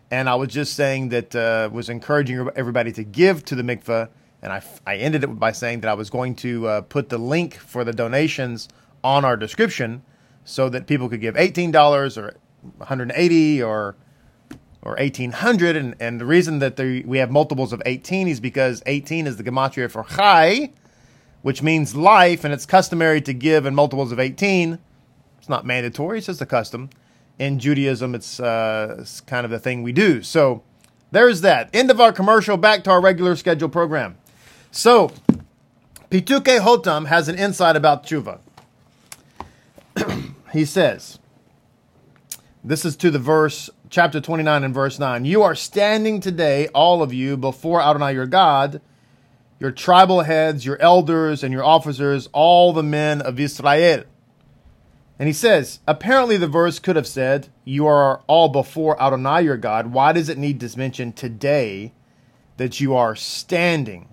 And 0.09 0.27
I 0.27 0.33
was 0.33 0.49
just 0.49 0.73
saying 0.73 1.09
that 1.09 1.35
uh, 1.35 1.69
was 1.71 1.89
encouraging 1.89 2.49
everybody 2.55 2.91
to 2.93 3.03
give 3.03 3.45
to 3.45 3.53
the 3.53 3.61
mikvah. 3.61 4.09
And 4.41 4.51
I, 4.51 4.63
I 4.87 4.95
ended 4.95 5.23
it 5.23 5.27
by 5.27 5.51
saying 5.51 5.81
that 5.81 5.89
I 5.91 5.93
was 5.93 6.09
going 6.09 6.33
to 6.37 6.67
uh, 6.67 6.81
put 6.81 7.09
the 7.09 7.19
link 7.19 7.53
for 7.53 7.83
the 7.83 7.93
donations 7.93 8.67
on 9.03 9.23
our 9.23 9.37
description 9.37 10.01
so 10.43 10.69
that 10.69 10.87
people 10.87 11.07
could 11.07 11.21
give 11.21 11.35
$18 11.35 12.17
or 12.17 12.33
180 12.77 13.61
or 13.61 13.95
or 14.81 14.95
1800. 14.95 15.75
And, 15.75 15.95
and 15.99 16.19
the 16.19 16.25
reason 16.25 16.57
that 16.57 16.79
we 16.79 17.19
have 17.19 17.29
multiples 17.29 17.73
of 17.73 17.83
18 17.85 18.27
is 18.27 18.39
because 18.39 18.81
18 18.87 19.27
is 19.27 19.37
the 19.37 19.43
gematria 19.43 19.91
for 19.91 20.03
chai, 20.03 20.71
which 21.43 21.61
means 21.61 21.95
life, 21.95 22.43
and 22.43 22.51
it's 22.51 22.65
customary 22.65 23.21
to 23.21 23.33
give 23.35 23.67
in 23.67 23.75
multiples 23.75 24.11
of 24.11 24.19
18. 24.19 24.79
It's 25.41 25.50
not 25.50 25.65
mandatory, 25.65 26.19
it's 26.19 26.27
just 26.27 26.39
a 26.39 26.45
custom. 26.45 26.91
In 27.39 27.57
Judaism, 27.57 28.13
it's, 28.13 28.39
uh, 28.39 28.98
it's 29.00 29.21
kind 29.21 29.43
of 29.43 29.50
the 29.50 29.57
thing 29.57 29.81
we 29.81 29.91
do. 29.91 30.21
So 30.21 30.62
there's 31.10 31.41
that. 31.41 31.71
End 31.74 31.89
of 31.89 32.00
our 32.00 32.13
commercial, 32.13 32.57
back 32.57 32.83
to 32.83 32.91
our 32.91 33.01
regular 33.01 33.36
scheduled 33.36 33.71
program. 33.71 34.19
So, 34.69 35.12
Pituchei 36.12 36.60
Chotam 36.60 37.07
has 37.07 37.27
an 37.27 37.39
insight 37.39 37.75
about 37.75 38.05
tshuva. 38.05 38.39
he 40.53 40.63
says, 40.63 41.17
this 42.63 42.86
is 42.86 42.95
to 42.98 43.10
the 43.10 43.17
verse 43.17 43.71
chapter 43.89 44.21
29 44.21 44.63
and 44.63 44.74
verse 44.75 45.00
9. 45.00 45.25
You 45.25 45.41
are 45.41 45.55
standing 45.55 46.21
today, 46.21 46.67
all 46.67 47.01
of 47.01 47.12
you, 47.12 47.36
before 47.36 47.81
Adonai 47.81 48.13
your 48.13 48.27
God, 48.27 48.79
your 49.60 49.71
tribal 49.71 50.21
heads, 50.21 50.63
your 50.63 50.79
elders, 50.79 51.43
and 51.43 51.51
your 51.51 51.63
officers, 51.63 52.29
all 52.31 52.71
the 52.71 52.83
men 52.83 53.19
of 53.19 53.39
Israel. 53.39 54.03
And 55.21 55.27
he 55.27 55.33
says, 55.33 55.81
apparently 55.87 56.35
the 56.35 56.47
verse 56.47 56.79
could 56.79 56.95
have 56.95 57.05
said, 57.05 57.49
You 57.63 57.85
are 57.85 58.23
all 58.25 58.49
before 58.49 58.99
Adonai 58.99 59.43
your 59.43 59.55
God. 59.55 59.93
Why 59.93 60.13
does 60.13 60.29
it 60.29 60.37
need 60.39 60.59
to 60.61 60.77
mention 60.79 61.13
today 61.13 61.93
that 62.57 62.79
you 62.79 62.95
are 62.95 63.15
standing? 63.15 64.09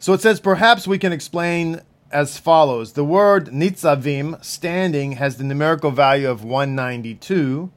So 0.00 0.14
it 0.14 0.20
says, 0.20 0.40
Perhaps 0.40 0.88
we 0.88 0.98
can 0.98 1.12
explain 1.12 1.80
as 2.10 2.38
follows. 2.38 2.94
The 2.94 3.04
word 3.04 3.50
nitzavim, 3.50 4.44
standing, 4.44 5.12
has 5.12 5.36
the 5.36 5.44
numerical 5.44 5.92
value 5.92 6.28
of 6.28 6.42
192, 6.42 7.70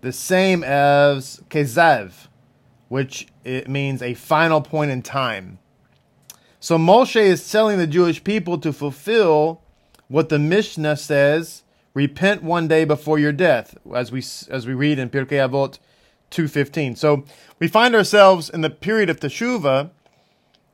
the 0.00 0.12
same 0.12 0.64
as 0.64 1.40
kezav, 1.50 2.26
which 2.88 3.28
it 3.44 3.68
means 3.68 4.02
a 4.02 4.14
final 4.14 4.60
point 4.60 4.90
in 4.90 5.02
time. 5.02 5.60
So 6.58 6.76
Moshe 6.78 7.14
is 7.14 7.48
telling 7.48 7.78
the 7.78 7.86
Jewish 7.86 8.24
people 8.24 8.58
to 8.58 8.72
fulfill 8.72 9.62
what 10.08 10.28
the 10.28 10.38
Mishnah 10.38 10.96
says, 10.96 11.62
repent 11.94 12.42
one 12.42 12.68
day 12.68 12.84
before 12.84 13.18
your 13.18 13.32
death, 13.32 13.76
as 13.94 14.10
we 14.10 14.20
as 14.50 14.66
we 14.66 14.74
read 14.74 14.98
in 14.98 15.10
Pirkei 15.10 15.38
Avot 15.48 15.78
2:15. 16.30 16.96
So 16.96 17.24
we 17.58 17.68
find 17.68 17.94
ourselves 17.94 18.50
in 18.50 18.62
the 18.62 18.70
period 18.70 19.10
of 19.10 19.20
Teshuvah, 19.20 19.90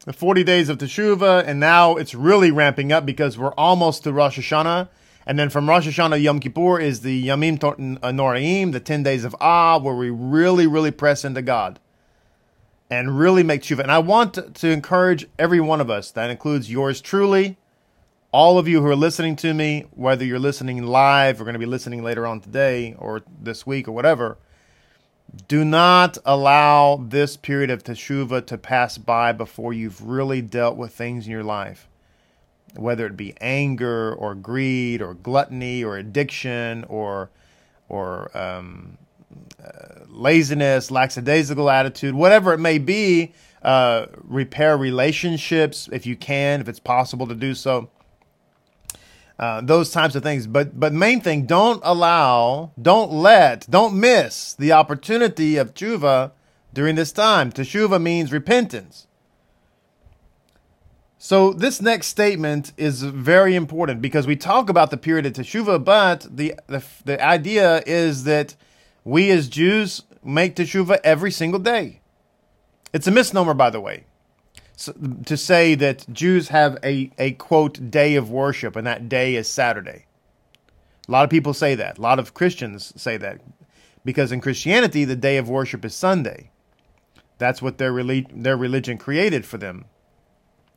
the 0.04 0.12
40 0.12 0.44
days 0.44 0.68
of 0.68 0.78
Teshuvah, 0.78 1.46
and 1.46 1.58
now 1.58 1.96
it's 1.96 2.14
really 2.14 2.50
ramping 2.50 2.92
up 2.92 3.06
because 3.06 3.38
we're 3.38 3.54
almost 3.54 4.04
to 4.04 4.12
Rosh 4.12 4.38
Hashanah. 4.38 4.88
And 5.26 5.38
then 5.38 5.48
from 5.48 5.68
Rosh 5.68 5.88
Hashanah 5.88 6.20
Yom 6.20 6.38
Kippur 6.38 6.78
is 6.78 7.00
the 7.00 7.26
Yamim 7.26 7.58
Noraim, 7.58 8.72
the 8.72 8.80
10 8.80 9.02
days 9.02 9.24
of 9.24 9.34
Ah, 9.40 9.78
where 9.78 9.94
we 9.94 10.10
really, 10.10 10.66
really 10.66 10.90
press 10.90 11.24
into 11.24 11.40
God 11.40 11.80
and 12.90 13.18
really 13.18 13.42
make 13.42 13.62
tshuva. 13.62 13.80
And 13.80 13.90
I 13.90 14.00
want 14.00 14.54
to 14.54 14.68
encourage 14.68 15.26
every 15.38 15.60
one 15.60 15.80
of 15.80 15.88
us, 15.88 16.10
that 16.10 16.28
includes 16.28 16.70
yours 16.70 17.00
truly, 17.00 17.56
all 18.34 18.58
of 18.58 18.66
you 18.66 18.80
who 18.80 18.88
are 18.88 18.96
listening 18.96 19.36
to 19.36 19.54
me, 19.54 19.84
whether 19.92 20.24
you're 20.24 20.40
listening 20.40 20.82
live 20.82 21.40
or 21.40 21.44
going 21.44 21.52
to 21.52 21.58
be 21.60 21.66
listening 21.66 22.02
later 22.02 22.26
on 22.26 22.40
today 22.40 22.92
or 22.98 23.22
this 23.40 23.64
week 23.64 23.86
or 23.86 23.92
whatever, 23.92 24.36
do 25.46 25.64
not 25.64 26.18
allow 26.24 26.96
this 26.96 27.36
period 27.36 27.70
of 27.70 27.84
teshuva 27.84 28.44
to 28.44 28.58
pass 28.58 28.98
by 28.98 29.30
before 29.30 29.72
you've 29.72 30.02
really 30.04 30.42
dealt 30.42 30.76
with 30.76 30.92
things 30.92 31.26
in 31.26 31.30
your 31.30 31.44
life, 31.44 31.86
whether 32.74 33.06
it 33.06 33.16
be 33.16 33.34
anger 33.40 34.12
or 34.12 34.34
greed 34.34 35.00
or 35.00 35.14
gluttony 35.14 35.84
or 35.84 35.96
addiction 35.96 36.82
or 36.88 37.30
or 37.88 38.36
um, 38.36 38.98
uh, 39.64 40.00
laziness, 40.08 40.90
lackadaisical 40.90 41.70
attitude, 41.70 42.16
whatever 42.16 42.52
it 42.52 42.58
may 42.58 42.78
be. 42.78 43.32
Uh, 43.62 44.06
repair 44.24 44.76
relationships 44.76 45.88
if 45.90 46.04
you 46.04 46.14
can, 46.16 46.60
if 46.60 46.68
it's 46.68 46.80
possible 46.80 47.26
to 47.26 47.34
do 47.34 47.54
so. 47.54 47.88
Uh, 49.38 49.60
those 49.60 49.90
types 49.90 50.14
of 50.14 50.22
things. 50.22 50.46
But 50.46 50.78
but 50.78 50.92
main 50.92 51.20
thing, 51.20 51.46
don't 51.46 51.80
allow, 51.84 52.70
don't 52.80 53.10
let, 53.10 53.68
don't 53.68 53.98
miss 53.98 54.54
the 54.54 54.72
opportunity 54.72 55.56
of 55.56 55.74
tshuva 55.74 56.32
during 56.72 56.94
this 56.94 57.10
time. 57.10 57.50
Teshuva 57.50 58.00
means 58.00 58.32
repentance. 58.32 59.08
So 61.18 61.52
this 61.52 61.80
next 61.80 62.08
statement 62.08 62.72
is 62.76 63.02
very 63.02 63.56
important 63.56 64.02
because 64.02 64.26
we 64.26 64.36
talk 64.36 64.68
about 64.68 64.90
the 64.90 64.96
period 64.96 65.26
of 65.26 65.32
teshuva, 65.32 65.82
but 65.82 66.26
the, 66.30 66.54
the 66.68 66.84
the 67.04 67.24
idea 67.24 67.82
is 67.86 68.24
that 68.24 68.54
we 69.02 69.30
as 69.30 69.48
Jews 69.48 70.02
make 70.22 70.54
teshuva 70.54 71.00
every 71.02 71.32
single 71.32 71.60
day. 71.60 72.00
It's 72.92 73.08
a 73.08 73.10
misnomer, 73.10 73.54
by 73.54 73.70
the 73.70 73.80
way 73.80 74.04
to 74.76 75.36
say 75.36 75.74
that 75.76 76.06
Jews 76.12 76.48
have 76.48 76.78
a, 76.82 77.10
a 77.18 77.32
quote 77.32 77.90
day 77.90 78.16
of 78.16 78.30
worship 78.30 78.76
and 78.76 78.86
that 78.86 79.08
day 79.08 79.36
is 79.36 79.48
Saturday. 79.48 80.06
A 81.08 81.12
lot 81.12 81.24
of 81.24 81.30
people 81.30 81.54
say 81.54 81.74
that. 81.74 81.98
A 81.98 82.00
lot 82.00 82.18
of 82.18 82.34
Christians 82.34 82.92
say 82.96 83.16
that 83.18 83.40
because 84.04 84.32
in 84.32 84.40
Christianity 84.40 85.04
the 85.04 85.16
day 85.16 85.36
of 85.36 85.48
worship 85.48 85.84
is 85.84 85.94
Sunday. 85.94 86.50
That's 87.38 87.62
what 87.62 87.78
their 87.78 87.92
relig- 87.92 88.42
their 88.42 88.56
religion 88.56 88.98
created 88.98 89.44
for 89.44 89.58
them. 89.58 89.84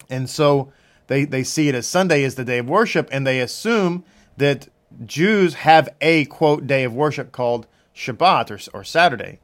And 0.10 0.30
so 0.30 0.72
they, 1.08 1.26
they 1.26 1.44
see 1.44 1.70
it 1.70 1.76
as 1.76 1.88
Sunday 1.88 2.24
is 2.24 2.36
the 2.36 2.46
day 2.46 2.60
of 2.60 2.70
worship 2.70 3.10
and 3.12 3.26
they 3.26 3.40
assume 3.40 4.04
that 4.38 4.68
Jews 5.06 5.56
have 5.56 5.90
a 6.02 6.26
quote 6.26 6.68
day 6.68 6.84
of 6.84 6.94
worship 6.94 7.32
called 7.32 7.68
Shabbat 7.96 8.52
or, 8.52 8.80
or 8.80 8.84
Saturday. 8.84 9.40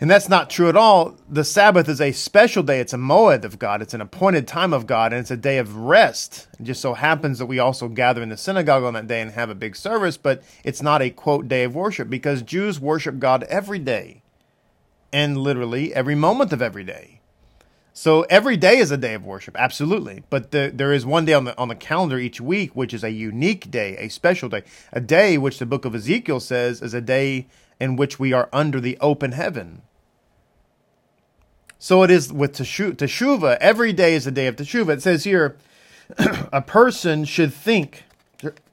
And 0.00 0.08
that's 0.08 0.28
not 0.28 0.48
true 0.48 0.68
at 0.68 0.76
all. 0.76 1.16
The 1.28 1.42
Sabbath 1.42 1.88
is 1.88 2.00
a 2.00 2.12
special 2.12 2.62
day. 2.62 2.78
It's 2.78 2.92
a 2.92 2.98
moed 2.98 3.42
of 3.42 3.58
God. 3.58 3.82
It's 3.82 3.94
an 3.94 4.00
appointed 4.00 4.46
time 4.46 4.72
of 4.72 4.86
God, 4.86 5.12
and 5.12 5.20
it's 5.20 5.32
a 5.32 5.36
day 5.36 5.58
of 5.58 5.74
rest. 5.74 6.46
It 6.60 6.62
just 6.62 6.80
so 6.80 6.94
happens 6.94 7.40
that 7.40 7.46
we 7.46 7.58
also 7.58 7.88
gather 7.88 8.22
in 8.22 8.28
the 8.28 8.36
synagogue 8.36 8.84
on 8.84 8.94
that 8.94 9.08
day 9.08 9.20
and 9.20 9.32
have 9.32 9.50
a 9.50 9.56
big 9.56 9.74
service, 9.74 10.16
but 10.16 10.44
it's 10.62 10.82
not 10.82 11.02
a 11.02 11.10
quote 11.10 11.48
day 11.48 11.64
of 11.64 11.74
worship 11.74 12.08
because 12.08 12.42
Jews 12.42 12.78
worship 12.78 13.18
God 13.18 13.42
every 13.44 13.80
day 13.80 14.22
and 15.12 15.36
literally 15.36 15.92
every 15.92 16.14
moment 16.14 16.52
of 16.52 16.62
every 16.62 16.84
day. 16.84 17.20
So 17.92 18.22
every 18.30 18.56
day 18.56 18.78
is 18.78 18.92
a 18.92 18.96
day 18.96 19.14
of 19.14 19.24
worship, 19.24 19.56
absolutely. 19.58 20.22
But 20.30 20.52
the, 20.52 20.70
there 20.72 20.92
is 20.92 21.04
one 21.04 21.24
day 21.24 21.32
on 21.32 21.42
the 21.42 21.58
on 21.58 21.66
the 21.66 21.74
calendar 21.74 22.16
each 22.16 22.40
week 22.40 22.76
which 22.76 22.94
is 22.94 23.02
a 23.02 23.10
unique 23.10 23.72
day, 23.72 23.96
a 23.96 24.08
special 24.08 24.48
day, 24.48 24.62
a 24.92 25.00
day 25.00 25.36
which 25.36 25.58
the 25.58 25.66
book 25.66 25.84
of 25.84 25.96
Ezekiel 25.96 26.38
says 26.38 26.80
is 26.80 26.94
a 26.94 27.00
day 27.00 27.48
in 27.80 27.96
which 27.96 28.20
we 28.20 28.32
are 28.32 28.48
under 28.52 28.80
the 28.80 28.96
open 29.00 29.32
heaven. 29.32 29.82
So 31.78 32.02
it 32.02 32.10
is 32.10 32.32
with 32.32 32.52
teshuva. 32.54 33.56
Every 33.60 33.92
day 33.92 34.14
is 34.14 34.26
a 34.26 34.32
day 34.32 34.46
of 34.46 34.56
teshuva. 34.56 34.94
It 34.94 35.02
says 35.02 35.24
here, 35.24 35.56
a 36.18 36.62
person 36.62 37.24
should 37.24 37.54
think 37.54 38.04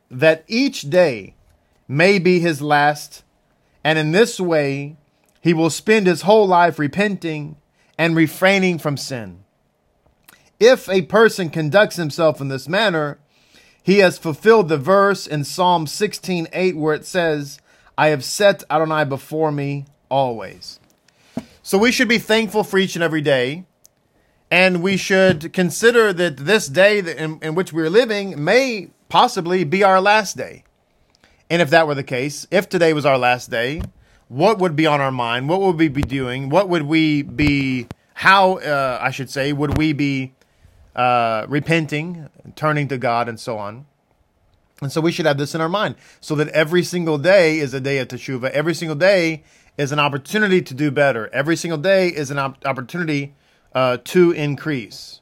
that 0.10 0.44
each 0.48 0.82
day 0.82 1.36
may 1.88 2.18
be 2.20 2.40
his 2.40 2.62
last, 2.62 3.24
and 3.84 4.00
in 4.00 4.12
this 4.12 4.40
way 4.40 4.98
he 5.42 5.54
will 5.54 5.70
spend 5.70 6.08
his 6.08 6.24
whole 6.24 6.48
life 6.48 6.80
repenting 6.80 7.58
and 7.98 8.16
refraining 8.16 8.80
from 8.80 8.98
sin. 8.98 9.44
If 10.60 10.90
a 10.90 11.04
person 11.04 11.50
conducts 11.50 11.98
himself 11.98 12.42
in 12.42 12.48
this 12.48 12.68
manner, 12.68 13.20
he 13.84 14.00
has 14.00 14.18
fulfilled 14.18 14.70
the 14.70 14.78
verse 14.78 15.28
in 15.28 15.44
Psalm 15.44 15.86
16:8 15.86 16.76
where 16.76 16.96
it 16.96 17.06
says, 17.06 17.60
"I 17.98 18.08
have 18.08 18.24
set 18.24 18.64
Adonai 18.72 19.06
before 19.06 19.52
me 19.52 19.86
always." 20.10 20.80
So 21.66 21.80
we 21.80 21.92
should 21.92 22.08
be 22.08 22.20
thankful 22.20 22.64
for 22.64 22.78
each 22.78 22.96
and 22.96 23.02
every 23.02 23.22
day, 23.22 23.66
and 24.52 24.84
we 24.84 24.98
should 24.98 25.52
consider 25.52 26.14
that 26.14 26.38
this 26.38 26.68
day 26.68 27.00
in, 27.00 27.40
in 27.42 27.56
which 27.56 27.74
we're 27.74 27.90
living 27.90 28.44
may 28.44 28.92
possibly 29.10 29.64
be 29.64 29.84
our 29.84 30.00
last 30.00 30.38
day. 30.38 30.64
And 31.50 31.64
if 31.64 31.72
that 31.72 31.88
were 31.88 31.96
the 31.96 32.04
case, 32.04 32.46
if 32.52 32.70
today 32.70 32.94
was 32.94 33.04
our 33.04 33.18
last 33.18 33.50
day, 33.50 33.82
what 34.28 34.60
would 34.60 34.76
be 34.76 34.86
on 34.86 35.02
our 35.02 35.12
mind? 35.12 35.50
What 35.50 35.60
would 35.60 35.78
we 35.78 35.88
be 35.88 36.04
doing? 36.04 36.50
What 36.50 36.70
would 36.70 36.84
we 36.84 37.24
be, 37.24 37.88
how, 38.14 38.60
uh, 38.60 39.00
I 39.02 39.10
should 39.10 39.32
say, 39.32 39.52
would 39.52 39.76
we 39.76 39.92
be 39.92 40.34
uh, 40.96 41.48
repenting, 41.50 42.30
turning 42.56 42.90
to 42.90 43.00
God, 43.00 43.28
and 43.28 43.40
so 43.40 43.58
on? 43.58 43.88
And 44.82 44.92
so 44.92 45.02
we 45.02 45.12
should 45.12 45.26
have 45.26 45.40
this 45.40 45.56
in 45.56 45.62
our 45.62 45.70
mind 45.70 45.96
so 46.22 46.36
that 46.36 46.50
every 46.50 46.84
single 46.84 47.18
day 47.18 47.58
is 47.58 47.74
a 47.74 47.80
day 47.80 47.98
of 47.98 48.10
teshuvah. 48.10 48.52
Every 48.52 48.76
single 48.76 48.96
day 48.96 49.44
is 49.78 49.92
an 49.92 50.00
opportunity 50.00 50.62
to 50.62 50.74
do 50.74 50.92
better. 50.92 51.30
Every 51.34 51.56
single 51.56 51.78
day 51.78 52.10
is 52.10 52.32
an 52.32 52.40
op- 52.40 52.66
opportunity 52.66 53.34
uh, 53.74 53.98
to 54.06 54.32
increase. 54.32 55.22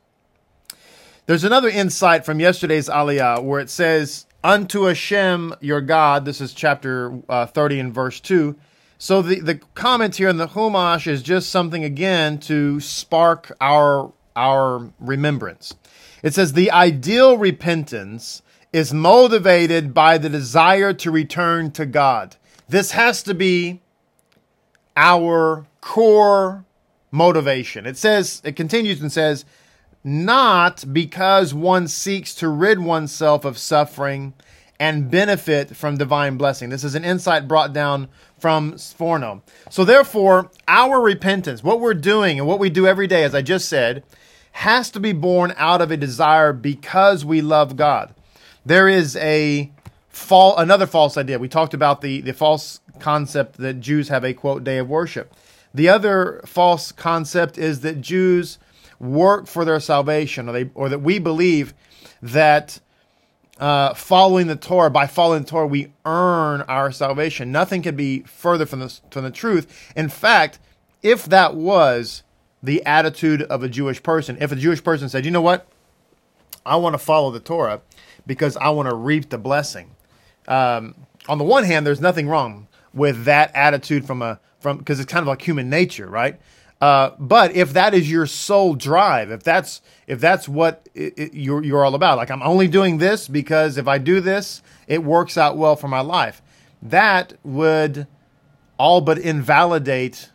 There's 1.25 1.43
another 1.43 1.69
insight 1.69 2.25
from 2.25 2.39
yesterday's 2.39 2.89
Aliyah 2.89 3.43
where 3.43 3.59
it 3.59 3.69
says, 3.69 4.25
Unto 4.43 4.83
Hashem 4.83 5.55
your 5.61 5.79
God, 5.79 6.25
this 6.25 6.41
is 6.41 6.53
chapter 6.53 7.17
uh, 7.29 7.45
30 7.45 7.79
and 7.79 7.93
verse 7.93 8.19
2. 8.19 8.55
So 8.97 9.21
the, 9.21 9.39
the 9.39 9.55
comment 9.73 10.17
here 10.17 10.29
in 10.29 10.37
the 10.37 10.47
Chumash 10.47 11.07
is 11.07 11.23
just 11.23 11.49
something 11.49 11.83
again 11.83 12.39
to 12.39 12.79
spark 12.79 13.55
our, 13.61 14.11
our 14.35 14.91
remembrance. 14.99 15.75
It 16.23 16.33
says, 16.33 16.53
The 16.53 16.71
ideal 16.71 17.37
repentance 17.37 18.41
is 18.73 18.93
motivated 18.93 19.93
by 19.93 20.17
the 20.17 20.29
desire 20.29 20.93
to 20.93 21.11
return 21.11 21.71
to 21.71 21.85
God. 21.85 22.35
This 22.67 22.91
has 22.91 23.23
to 23.23 23.33
be 23.33 23.81
our 24.95 25.65
core 25.81 26.65
motivation. 27.11 27.85
It 27.85 27.97
says, 27.97 28.41
it 28.43 28.55
continues 28.55 29.01
and 29.01 29.11
says, 29.11 29.45
not 30.03 30.83
because 30.91 31.53
one 31.53 31.87
seeks 31.87 32.35
to 32.35 32.49
rid 32.49 32.79
oneself 32.79 33.45
of 33.45 33.57
suffering 33.57 34.33
and 34.79 35.09
benefit 35.09 35.75
from 35.75 35.97
divine 35.97 36.35
blessing. 36.35 36.69
This 36.69 36.83
is 36.83 36.95
an 36.95 37.05
insight 37.05 37.47
brought 37.47 37.71
down 37.71 38.09
from 38.37 38.73
Sforno. 38.73 39.41
So, 39.69 39.85
therefore, 39.85 40.51
our 40.67 40.99
repentance, 40.99 41.63
what 41.63 41.79
we're 41.79 41.93
doing 41.93 42.37
and 42.37 42.47
what 42.47 42.59
we 42.59 42.69
do 42.69 42.85
every 42.85 43.07
day, 43.07 43.23
as 43.23 43.33
I 43.33 43.41
just 43.41 43.69
said, 43.69 44.03
has 44.51 44.89
to 44.91 44.99
be 44.99 45.13
born 45.13 45.53
out 45.57 45.81
of 45.81 45.91
a 45.91 45.97
desire 45.97 46.51
because 46.51 47.23
we 47.23 47.41
love 47.41 47.77
God. 47.77 48.13
There 48.65 48.89
is 48.89 49.15
a 49.15 49.71
fall, 50.09 50.57
another 50.57 50.85
false 50.85 51.17
idea. 51.17 51.39
We 51.39 51.47
talked 51.47 51.73
about 51.73 52.01
the, 52.01 52.21
the 52.21 52.33
false 52.33 52.81
concept 52.99 53.57
that 53.57 53.79
Jews 53.79 54.09
have 54.09 54.23
a 54.23 54.33
quote 54.33 54.63
day 54.63 54.77
of 54.77 54.89
worship. 54.89 55.33
The 55.73 55.89
other 55.89 56.41
false 56.45 56.91
concept 56.91 57.57
is 57.57 57.81
that 57.81 58.01
Jews 58.01 58.59
work 58.99 59.47
for 59.47 59.65
their 59.65 59.79
salvation, 59.79 60.47
or, 60.47 60.51
they, 60.51 60.69
or 60.75 60.89
that 60.89 60.99
we 60.99 61.19
believe 61.19 61.73
that 62.21 62.79
uh, 63.59 63.93
following 63.93 64.47
the 64.47 64.55
Torah, 64.55 64.89
by 64.89 65.07
following 65.07 65.43
the 65.43 65.49
Torah, 65.49 65.67
we 65.67 65.93
earn 66.05 66.61
our 66.63 66.91
salvation. 66.91 67.51
Nothing 67.51 67.81
could 67.81 67.97
be 67.97 68.21
further 68.21 68.65
from 68.65 68.79
the, 68.79 68.99
from 69.11 69.23
the 69.23 69.31
truth. 69.31 69.91
In 69.95 70.09
fact, 70.09 70.59
if 71.01 71.25
that 71.25 71.55
was 71.55 72.23
the 72.61 72.85
attitude 72.85 73.41
of 73.43 73.63
a 73.63 73.69
Jewish 73.69 74.01
person, 74.01 74.37
if 74.39 74.51
a 74.51 74.55
Jewish 74.55 74.83
person 74.83 75.09
said, 75.09 75.25
you 75.25 75.31
know 75.31 75.41
what, 75.41 75.67
I 76.65 76.77
want 76.77 76.93
to 76.93 76.97
follow 76.97 77.29
the 77.31 77.39
Torah 77.39 77.81
because 78.25 78.55
I 78.57 78.69
want 78.69 78.89
to 78.89 78.95
reap 78.95 79.29
the 79.29 79.37
blessing. 79.37 79.91
Um, 80.47 80.95
on 81.27 81.37
the 81.37 81.43
one 81.43 81.63
hand, 81.65 81.85
there's 81.85 82.01
nothing 82.01 82.27
wrong 82.27 82.67
with 82.93 83.25
that 83.25 83.51
attitude 83.55 84.05
from 84.05 84.21
a 84.21 84.39
from 84.59 84.77
because 84.77 84.99
it's 84.99 85.11
kind 85.11 85.21
of 85.21 85.27
like 85.27 85.41
human 85.41 85.69
nature, 85.69 86.07
right? 86.07 86.39
Uh, 86.81 87.15
but 87.17 87.55
if 87.55 87.73
that 87.73 87.93
is 87.93 88.11
your 88.11 88.25
sole 88.25 88.75
drive, 88.75 89.31
if 89.31 89.41
that's 89.41 89.81
if 90.05 90.19
that's 90.19 90.49
what 90.49 90.89
it, 90.93 91.13
it, 91.17 91.33
you're 91.33 91.63
you're 91.63 91.85
all 91.85 91.95
about, 91.95 92.17
like 92.17 92.29
I'm 92.29 92.41
only 92.41 92.67
doing 92.67 92.97
this 92.97 93.27
because 93.27 93.77
if 93.77 93.87
I 93.87 93.97
do 93.99 94.19
this, 94.19 94.61
it 94.87 95.03
works 95.03 95.37
out 95.37 95.57
well 95.57 95.75
for 95.75 95.87
my 95.87 96.01
life. 96.01 96.41
That 96.81 97.33
would 97.43 98.07
all 98.77 98.99
but 98.99 99.17
invalidate, 99.17 100.29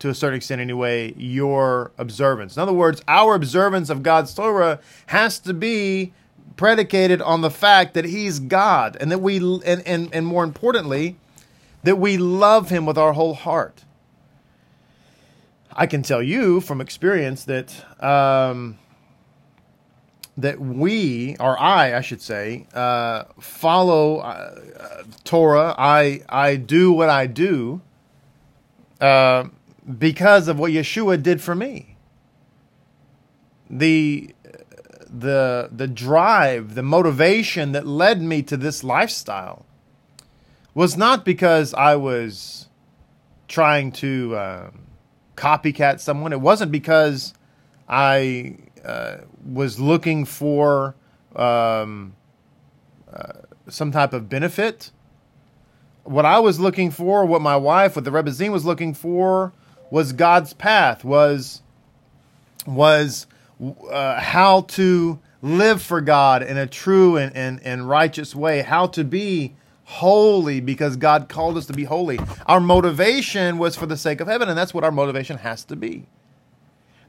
to 0.00 0.08
a 0.08 0.14
certain 0.14 0.38
extent 0.38 0.60
anyway, 0.60 1.14
your 1.16 1.92
observance. 1.98 2.56
In 2.56 2.62
other 2.62 2.72
words, 2.72 3.00
our 3.06 3.34
observance 3.34 3.88
of 3.88 4.02
God's 4.02 4.34
Torah 4.34 4.80
has 5.06 5.38
to 5.40 5.54
be 5.54 6.12
predicated 6.56 7.22
on 7.22 7.42
the 7.42 7.50
fact 7.50 7.94
that 7.94 8.04
He's 8.04 8.40
God, 8.40 8.96
and 9.00 9.12
that 9.12 9.18
we 9.20 9.36
and 9.36 9.86
and, 9.86 10.12
and 10.12 10.26
more 10.26 10.42
importantly, 10.42 11.16
that 11.82 11.96
we 11.96 12.16
love 12.16 12.70
Him 12.70 12.86
with 12.86 12.98
our 12.98 13.12
whole 13.12 13.34
heart. 13.34 13.84
I 15.72 15.86
can 15.86 16.02
tell 16.02 16.22
you 16.22 16.60
from 16.60 16.80
experience 16.80 17.44
that 17.44 17.84
um, 18.02 18.78
that 20.38 20.58
we, 20.60 21.36
or 21.38 21.58
I, 21.58 21.96
I 21.96 22.00
should 22.00 22.20
say, 22.20 22.66
uh, 22.74 23.24
follow 23.40 24.18
uh, 24.18 25.04
Torah. 25.24 25.74
I 25.78 26.22
I 26.28 26.56
do 26.56 26.92
what 26.92 27.08
I 27.08 27.26
do 27.26 27.82
uh, 29.00 29.44
because 29.98 30.48
of 30.48 30.58
what 30.58 30.72
Yeshua 30.72 31.22
did 31.22 31.42
for 31.42 31.54
me. 31.54 31.96
The 33.68 34.34
the 35.08 35.68
the 35.72 35.86
drive, 35.86 36.74
the 36.74 36.82
motivation 36.82 37.72
that 37.72 37.86
led 37.86 38.22
me 38.22 38.42
to 38.42 38.56
this 38.56 38.82
lifestyle 38.82 39.66
was 40.76 40.96
not 40.96 41.24
because 41.24 41.74
I 41.74 41.96
was 41.96 42.68
trying 43.48 43.90
to. 43.92 44.38
Um, 44.38 44.86
copycat 45.36 46.00
someone. 46.00 46.32
It 46.32 46.40
wasn't 46.40 46.72
because 46.72 47.34
I 47.88 48.56
uh, 48.84 49.18
was 49.44 49.78
looking 49.78 50.24
for 50.24 50.96
um, 51.36 52.14
uh, 53.12 53.32
some 53.68 53.92
type 53.92 54.12
of 54.12 54.28
benefit. 54.28 54.90
What 56.04 56.24
I 56.24 56.38
was 56.38 56.58
looking 56.58 56.90
for, 56.90 57.24
what 57.26 57.42
my 57.42 57.56
wife, 57.56 57.96
what 57.96 58.04
the 58.04 58.10
Rebbetzin 58.10 58.50
was 58.50 58.64
looking 58.64 58.94
for, 58.94 59.52
was 59.90 60.12
God's 60.12 60.52
path. 60.52 61.04
Was 61.04 61.62
was 62.66 63.26
uh, 63.90 64.20
how 64.20 64.62
to 64.62 65.18
live 65.42 65.80
for 65.82 66.00
God 66.00 66.42
in 66.42 66.56
a 66.56 66.66
true 66.66 67.16
and, 67.16 67.34
and, 67.36 67.60
and 67.62 67.88
righteous 67.88 68.34
way. 68.34 68.62
How 68.62 68.86
to 68.88 69.04
be 69.04 69.54
holy 69.86 70.60
because 70.60 70.96
God 70.96 71.28
called 71.28 71.56
us 71.56 71.66
to 71.66 71.72
be 71.72 71.84
holy. 71.84 72.18
Our 72.46 72.60
motivation 72.60 73.56
was 73.56 73.76
for 73.76 73.86
the 73.86 73.96
sake 73.96 74.20
of 74.20 74.26
heaven, 74.26 74.48
and 74.48 74.58
that's 74.58 74.74
what 74.74 74.84
our 74.84 74.90
motivation 74.90 75.38
has 75.38 75.64
to 75.66 75.76
be. 75.76 76.06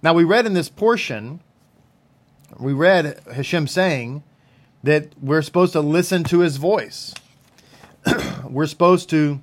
Now, 0.03 0.13
we 0.13 0.23
read 0.23 0.45
in 0.45 0.53
this 0.53 0.69
portion, 0.69 1.41
we 2.59 2.73
read 2.73 3.19
Hashem 3.33 3.67
saying 3.67 4.23
that 4.83 5.09
we're 5.19 5.41
supposed 5.41 5.73
to 5.73 5.81
listen 5.81 6.23
to 6.25 6.39
his 6.39 6.57
voice. 6.57 7.15
we're 8.47 8.67
supposed 8.67 9.09
to 9.09 9.41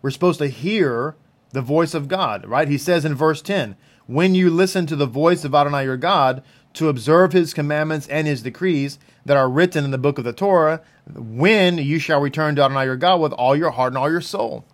we're 0.00 0.10
supposed 0.10 0.38
to 0.38 0.48
hear 0.48 1.16
the 1.50 1.62
voice 1.62 1.92
of 1.92 2.08
God, 2.08 2.46
right? 2.46 2.68
He 2.68 2.78
says 2.78 3.04
in 3.04 3.14
verse 3.14 3.42
10, 3.42 3.76
"When 4.06 4.34
you 4.34 4.50
listen 4.50 4.86
to 4.86 4.96
the 4.96 5.06
voice 5.06 5.44
of 5.44 5.54
Adonai 5.54 5.84
your 5.84 5.96
God, 5.96 6.42
to 6.76 6.90
observe 6.90 7.32
his 7.32 7.54
commandments 7.54 8.06
and 8.08 8.26
his 8.26 8.42
decrees 8.42 8.98
that 9.24 9.36
are 9.36 9.48
written 9.48 9.84
in 9.84 9.90
the 9.90 9.98
book 9.98 10.18
of 10.18 10.24
the 10.24 10.32
Torah, 10.32 10.82
when 11.14 11.78
you 11.78 11.98
shall 11.98 12.20
return 12.20 12.54
to 12.56 12.62
Adonai 12.62 12.84
your 12.84 12.96
God 12.96 13.20
with 13.20 13.32
all 13.32 13.56
your 13.56 13.70
heart 13.70 13.92
and 13.92 13.98
all 13.98 14.10
your 14.10 14.20
soul. 14.20 14.64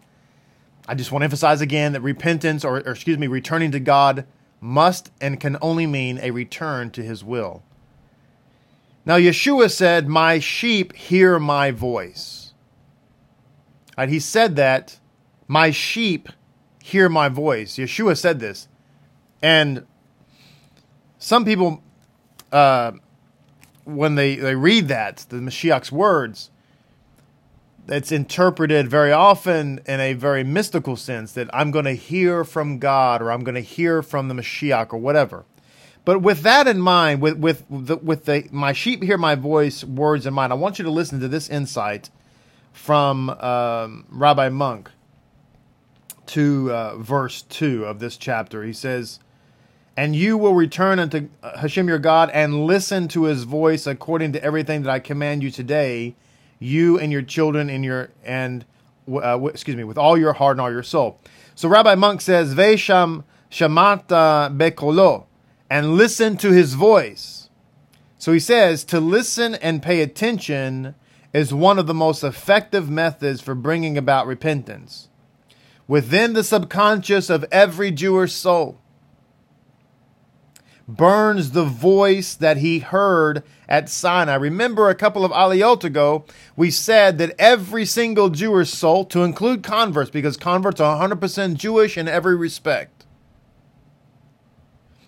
I 0.89 0.97
just 0.97 1.13
want 1.13 1.23
to 1.23 1.25
emphasize 1.25 1.61
again 1.61 1.93
that 1.93 2.01
repentance, 2.01 2.65
or, 2.65 2.79
or 2.79 2.91
excuse 2.91 3.19
me, 3.19 3.29
returning 3.29 3.71
to 3.71 3.81
God 3.81 4.27
must 4.61 5.13
and 5.21 5.41
can 5.41 5.57
only 5.63 5.87
mean 5.87 6.19
a 6.23 6.33
return 6.33 6.91
to 6.91 7.03
his 7.03 7.23
will. 7.23 7.63
Now, 9.05 9.17
Yeshua 9.17 9.71
said, 9.71 10.09
My 10.09 10.41
sheep 10.41 10.95
hear 10.95 11.39
my 11.39 11.71
voice. 11.71 12.53
Right, 13.97 14.09
he 14.09 14.19
said 14.19 14.57
that, 14.57 14.99
My 15.47 15.71
sheep 15.71 16.29
hear 16.83 17.09
my 17.09 17.29
voice. 17.29 17.77
Yeshua 17.77 18.17
said 18.17 18.41
this. 18.41 18.67
And 19.41 19.87
some 21.19 21.45
people 21.45 21.83
uh, 22.53 22.93
when 23.85 24.15
they, 24.15 24.37
they 24.37 24.55
read 24.55 24.89
that, 24.89 25.27
the 25.29 25.37
Mashiach's 25.37 25.91
words, 25.91 26.51
it's 27.89 28.13
interpreted 28.13 28.89
very 28.89 29.11
often 29.11 29.81
in 29.87 29.99
a 29.99 30.13
very 30.13 30.45
mystical 30.45 30.97
sense 30.97 31.33
that 31.33 31.51
I'm 31.53 31.71
going 31.71 31.85
to 31.85 31.95
hear 31.95 32.45
from 32.45 32.79
God 32.79 33.21
or 33.21 33.33
I'm 33.33 33.43
going 33.43 33.57
to 33.57 33.61
hear 33.61 34.03
from 34.03 34.29
the 34.29 34.35
Mashiach 34.35 34.93
or 34.93 34.99
whatever. 34.99 35.45
But 36.05 36.21
with 36.21 36.43
that 36.43 36.67
in 36.67 36.81
mind, 36.81 37.21
with 37.23 37.39
with 37.39 37.65
the, 37.71 37.97
with 37.97 38.25
the 38.25 38.49
my 38.51 38.73
sheep 38.73 39.03
hear 39.03 39.19
my 39.19 39.37
voice 39.37 39.85
words 39.85 40.27
in 40.27 40.35
mind, 40.35 40.53
I 40.53 40.57
want 40.57 40.79
you 40.79 40.85
to 40.85 40.91
listen 40.91 41.21
to 41.21 41.29
this 41.29 41.49
insight 41.49 42.11
from 42.73 43.31
um, 43.31 44.05
Rabbi 44.09 44.49
Munk 44.49 44.91
to 46.27 46.73
uh, 46.73 46.97
verse 46.97 47.43
two 47.43 47.85
of 47.85 48.01
this 48.01 48.17
chapter. 48.17 48.65
He 48.65 48.73
says, 48.73 49.21
"And 49.97 50.17
you 50.17 50.39
will 50.39 50.55
return 50.55 50.99
unto 50.99 51.29
Hashem 51.43 51.89
your 51.89 51.99
God 51.99 52.31
and 52.31 52.67
listen 52.67 53.09
to 53.09 53.25
His 53.25 53.45
voice 53.45 53.87
according 53.87 54.33
to 54.33 54.43
everything 54.43 54.83
that 54.83 54.91
I 54.91 54.99
command 54.99 55.43
you 55.43 55.51
today." 55.51 56.15
you 56.63 56.99
and 56.99 57.13
your 57.13 57.23
children 57.23 57.69
in 57.69 57.83
your 57.83 58.11
and 58.25 58.65
uh, 59.13 59.45
excuse 59.47 59.77
me 59.77 59.85
with 59.85 59.99
all 59.99 60.17
your 60.17 60.33
heart 60.33 60.55
and 60.55 60.61
all 60.61 60.71
your 60.71 60.83
soul. 60.83 61.19
So 61.55 61.69
Rabbi 61.69 61.97
Munk 61.97 62.21
says, 62.21 62.55
"Vesham 62.55 63.25
shamata 63.51 64.57
bekolo," 64.57 65.25
and 65.69 65.95
listen 65.95 66.37
to 66.39 66.53
his 66.53 66.75
voice. 66.75 67.51
So 68.19 68.33
he 68.33 68.39
says 68.39 68.85
to 68.85 69.01
listen 69.01 69.57
and 69.57 69.83
pay 69.83 70.01
attention 70.01 70.95
is 71.33 71.53
one 71.53 71.79
of 71.79 71.87
the 71.87 71.95
most 71.95 72.23
effective 72.23 72.89
methods 72.89 73.41
for 73.41 73.55
bringing 73.55 73.99
about 73.99 74.27
repentance 74.27 75.09
within 75.89 76.35
the 76.35 76.45
subconscious 76.45 77.29
of 77.29 77.45
every 77.51 77.91
Jewish 77.91 78.33
soul 78.33 78.79
burns 80.89 81.53
the 81.53 81.65
voice 81.65 82.35
that 82.35 82.59
he 82.59 82.81
heard 82.81 83.43
at 83.69 83.89
Sinai. 83.89 84.35
Remember, 84.35 84.89
a 84.89 84.95
couple 84.95 85.25
of 85.25 85.33
aliyot 85.33 85.85
ago, 85.85 86.25
we 86.57 86.71
said 86.71 87.19
that 87.19 87.35
every 87.39 87.85
single 87.85 88.29
Jewish 88.29 88.71
soul, 88.71 89.05
to 89.07 89.23
include 89.23 89.63
converts, 89.63 90.11
because 90.11 90.37
converts 90.37 90.81
are 90.81 91.09
100% 91.09 91.55
Jewish 91.55 91.97
in 91.97 92.09
every 92.09 92.37
respect, 92.37 93.07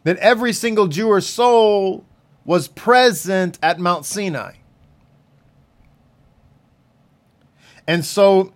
that 0.05 0.17
every 0.19 0.53
single 0.53 0.87
Jewish 0.87 1.27
soul 1.27 2.05
was 2.45 2.69
present 2.69 3.59
at 3.63 3.79
Mount 3.79 4.05
Sinai. 4.05 4.55
And 7.87 8.05
so 8.05 8.53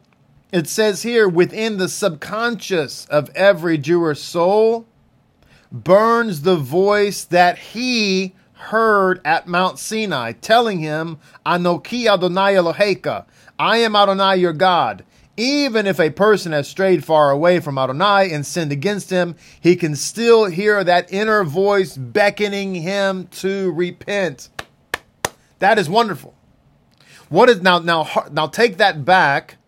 it 0.53 0.67
says 0.67 1.03
here 1.03 1.29
within 1.29 1.77
the 1.77 1.89
subconscious 1.89 3.05
of 3.07 3.31
every 3.35 3.77
Jewish 3.77 4.21
soul, 4.21 4.87
burns 5.71 6.43
the 6.43 6.57
voice 6.57 7.25
that 7.25 7.59
he 7.59 8.35
heard 8.53 9.21
at 9.25 9.47
Mount 9.47 9.79
Sinai, 9.79 10.33
telling 10.33 10.81
him, 10.81 11.19
Anoki 11.47 12.07
Adonai 12.13 12.55
Eloheka, 12.55 13.27
I 13.59 13.79
am 13.79 13.95
Adonai 13.95 14.37
your 14.37 14.53
God. 14.53 15.05
Even 15.37 15.87
if 15.87 16.01
a 16.01 16.11
person 16.11 16.51
has 16.51 16.69
strayed 16.69 17.05
far 17.05 17.31
away 17.31 17.61
from 17.61 17.79
Adonai 17.79 18.33
and 18.33 18.45
sinned 18.45 18.73
against 18.73 19.11
him, 19.11 19.37
he 19.61 19.77
can 19.77 19.95
still 19.95 20.47
hear 20.47 20.83
that 20.83 21.13
inner 21.13 21.45
voice 21.45 21.97
beckoning 21.97 22.75
him 22.75 23.29
to 23.29 23.71
repent. 23.73 24.49
That 25.61 25.79
is 25.79 25.89
wonderful. 25.89 26.35
What 27.29 27.49
is 27.49 27.63
now 27.63 27.79
now 27.79 28.09
now 28.33 28.47
take 28.49 28.79
that 28.79 29.05
back 29.05 29.59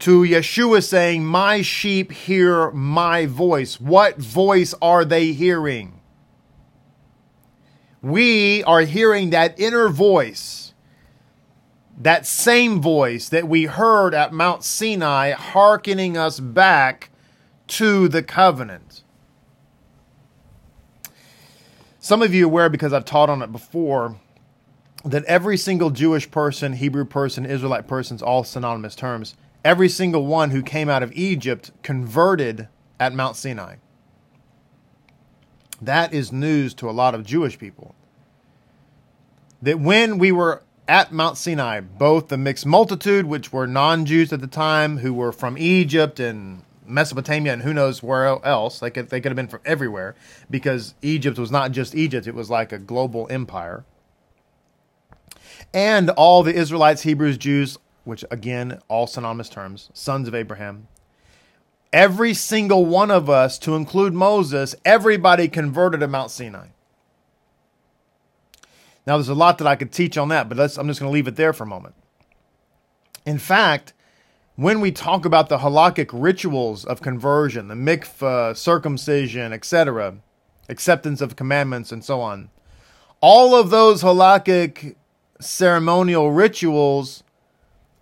to 0.00 0.22
Yeshua 0.22 0.82
saying, 0.82 1.24
My 1.24 1.62
sheep 1.62 2.12
hear 2.12 2.70
my 2.72 3.26
voice. 3.26 3.80
What 3.80 4.18
voice 4.18 4.74
are 4.82 5.04
they 5.04 5.32
hearing? 5.32 6.00
We 8.02 8.62
are 8.64 8.82
hearing 8.82 9.30
that 9.30 9.58
inner 9.58 9.88
voice, 9.88 10.74
that 11.96 12.26
same 12.26 12.82
voice 12.82 13.30
that 13.30 13.48
we 13.48 13.64
heard 13.64 14.12
at 14.14 14.32
Mount 14.32 14.62
Sinai, 14.62 15.30
hearkening 15.30 16.16
us 16.16 16.38
back 16.38 17.10
to 17.68 18.08
the 18.08 18.22
covenant. 18.22 19.02
Some 21.98 22.20
of 22.20 22.34
you 22.34 22.44
are 22.44 22.50
aware, 22.50 22.68
because 22.68 22.92
I've 22.92 23.06
taught 23.06 23.30
on 23.30 23.40
it 23.40 23.50
before, 23.50 24.20
that 25.06 25.24
every 25.24 25.56
single 25.56 25.88
Jewish 25.88 26.30
person, 26.30 26.74
Hebrew 26.74 27.06
person, 27.06 27.46
Israelite 27.46 27.86
person 27.88 28.16
is 28.16 28.22
all 28.22 28.44
synonymous 28.44 28.94
terms 28.94 29.34
every 29.64 29.88
single 29.88 30.26
one 30.26 30.50
who 30.50 30.62
came 30.62 30.88
out 30.88 31.02
of 31.02 31.12
Egypt 31.12 31.70
converted 31.82 32.68
at 33.00 33.14
Mount 33.14 33.36
Sinai. 33.36 33.76
That 35.80 36.12
is 36.12 36.30
news 36.30 36.74
to 36.74 36.88
a 36.88 36.92
lot 36.92 37.14
of 37.14 37.24
Jewish 37.24 37.58
people. 37.58 37.94
That 39.62 39.80
when 39.80 40.18
we 40.18 40.30
were 40.30 40.62
at 40.86 41.12
Mount 41.12 41.38
Sinai, 41.38 41.80
both 41.80 42.28
the 42.28 42.36
mixed 42.36 42.66
multitude, 42.66 43.26
which 43.26 43.52
were 43.52 43.66
non 43.66 44.04
Jews 44.04 44.32
at 44.32 44.40
the 44.40 44.46
time, 44.46 44.98
who 44.98 45.14
were 45.14 45.32
from 45.32 45.56
Egypt 45.58 46.20
and 46.20 46.62
Mesopotamia 46.86 47.54
and 47.54 47.62
who 47.62 47.72
knows 47.72 48.02
where 48.02 48.26
else, 48.44 48.80
they 48.80 48.90
could, 48.90 49.08
they 49.08 49.20
could 49.20 49.30
have 49.30 49.36
been 49.36 49.48
from 49.48 49.62
everywhere, 49.64 50.14
because 50.50 50.94
Egypt 51.00 51.38
was 51.38 51.50
not 51.50 51.72
just 51.72 51.94
Egypt, 51.94 52.26
it 52.26 52.34
was 52.34 52.50
like 52.50 52.72
a 52.72 52.78
global 52.78 53.26
empire. 53.30 53.84
And 55.72 56.10
all 56.10 56.42
the 56.42 56.54
Israelites, 56.54 57.02
Hebrews, 57.02 57.38
Jews, 57.38 57.78
which 58.04 58.24
again, 58.30 58.80
all 58.88 59.06
synonymous 59.06 59.48
terms, 59.48 59.90
sons 59.92 60.28
of 60.28 60.34
Abraham. 60.34 60.88
Every 61.92 62.34
single 62.34 62.84
one 62.86 63.10
of 63.10 63.30
us, 63.30 63.58
to 63.60 63.76
include 63.76 64.14
Moses, 64.14 64.74
everybody 64.84 65.48
converted 65.48 66.02
at 66.02 66.10
Mount 66.10 66.30
Sinai. 66.30 66.68
Now, 69.06 69.16
there's 69.16 69.28
a 69.28 69.34
lot 69.34 69.58
that 69.58 69.66
I 69.66 69.76
could 69.76 69.92
teach 69.92 70.16
on 70.16 70.28
that, 70.28 70.48
but 70.48 70.58
I'm 70.58 70.88
just 70.88 71.00
going 71.00 71.10
to 71.10 71.14
leave 71.14 71.28
it 71.28 71.36
there 71.36 71.52
for 71.52 71.64
a 71.64 71.66
moment. 71.66 71.94
In 73.26 73.38
fact, 73.38 73.92
when 74.56 74.80
we 74.80 74.92
talk 74.92 75.24
about 75.24 75.48
the 75.48 75.58
halakhic 75.58 76.10
rituals 76.12 76.84
of 76.84 77.02
conversion, 77.02 77.68
the 77.68 77.74
mikvah, 77.74 78.56
circumcision, 78.56 79.52
etc., 79.52 80.16
acceptance 80.68 81.20
of 81.20 81.36
commandments, 81.36 81.92
and 81.92 82.04
so 82.04 82.20
on, 82.20 82.50
all 83.20 83.54
of 83.54 83.70
those 83.70 84.02
halakhic 84.02 84.94
ceremonial 85.40 86.30
rituals 86.30 87.23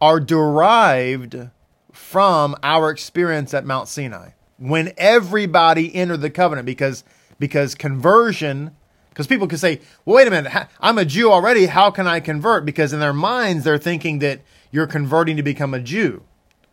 are 0.02 0.18
derived 0.18 1.48
from 1.92 2.56
our 2.64 2.90
experience 2.90 3.54
at 3.54 3.64
Mount 3.64 3.86
Sinai. 3.86 4.30
When 4.58 4.92
everybody 4.98 5.94
entered 5.94 6.22
the 6.22 6.28
covenant 6.28 6.66
because 6.66 7.04
because 7.38 7.76
conversion 7.76 8.72
because 9.10 9.28
people 9.28 9.46
could 9.46 9.60
say 9.60 9.80
well 10.04 10.16
wait 10.16 10.28
a 10.28 10.30
minute 10.30 10.52
i'm 10.80 10.96
a 10.96 11.04
jew 11.04 11.30
already 11.30 11.66
how 11.66 11.90
can 11.90 12.06
i 12.06 12.20
convert? 12.20 12.64
Because 12.64 12.92
in 12.92 13.00
their 13.00 13.12
minds 13.12 13.64
they're 13.64 13.78
thinking 13.78 14.18
that 14.20 14.42
you're 14.70 14.86
converting 14.86 15.36
to 15.36 15.42
become 15.42 15.72
a 15.72 15.80
jew 15.80 16.22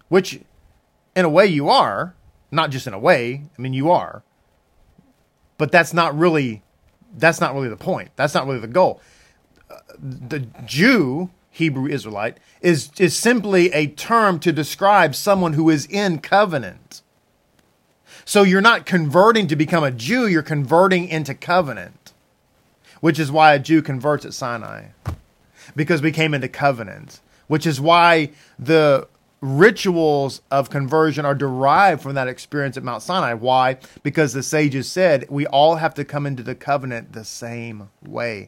which 0.09 0.41
in 1.15 1.25
a 1.25 1.29
way 1.29 1.45
you 1.45 1.69
are 1.69 2.15
not 2.51 2.71
just 2.71 2.87
in 2.87 2.93
a 2.93 2.99
way 2.99 3.43
i 3.57 3.61
mean 3.61 3.73
you 3.73 3.91
are. 3.91 4.23
But 5.57 5.71
that's 5.71 5.93
not 5.93 6.17
really 6.17 6.63
that's 7.15 7.41
not 7.41 7.53
really 7.53 7.69
the 7.69 7.77
point. 7.77 8.11
That's 8.15 8.33
not 8.33 8.45
really 8.45 8.59
the 8.59 8.67
goal. 8.67 9.01
Uh, 9.69 9.77
the 9.99 10.39
jew 10.65 11.29
Hebrew 11.59 11.87
Israelite, 11.87 12.37
is, 12.61 12.89
is 12.97 13.15
simply 13.15 13.71
a 13.71 13.87
term 13.87 14.39
to 14.39 14.51
describe 14.51 15.13
someone 15.13 15.53
who 15.53 15.69
is 15.69 15.85
in 15.85 16.19
covenant. 16.19 17.01
So 18.25 18.43
you're 18.43 18.61
not 18.61 18.85
converting 18.85 19.47
to 19.47 19.55
become 19.55 19.83
a 19.83 19.91
Jew, 19.91 20.27
you're 20.27 20.41
converting 20.41 21.07
into 21.07 21.33
covenant, 21.35 22.13
which 23.01 23.19
is 23.19 23.31
why 23.31 23.53
a 23.53 23.59
Jew 23.59 23.81
converts 23.81 24.25
at 24.25 24.33
Sinai, 24.33 24.87
because 25.75 26.01
we 26.01 26.11
came 26.11 26.33
into 26.33 26.47
covenant, 26.47 27.21
which 27.47 27.65
is 27.65 27.79
why 27.79 28.31
the 28.57 29.07
rituals 29.41 30.41
of 30.51 30.69
conversion 30.69 31.25
are 31.25 31.35
derived 31.35 32.01
from 32.01 32.15
that 32.15 32.27
experience 32.27 32.77
at 32.77 32.83
Mount 32.83 33.01
Sinai. 33.01 33.33
Why? 33.33 33.77
Because 34.03 34.33
the 34.33 34.43
sages 34.43 34.91
said 34.91 35.25
we 35.29 35.47
all 35.47 35.75
have 35.75 35.93
to 35.95 36.05
come 36.05 36.25
into 36.25 36.43
the 36.43 36.55
covenant 36.55 37.13
the 37.13 37.25
same 37.25 37.89
way. 38.05 38.47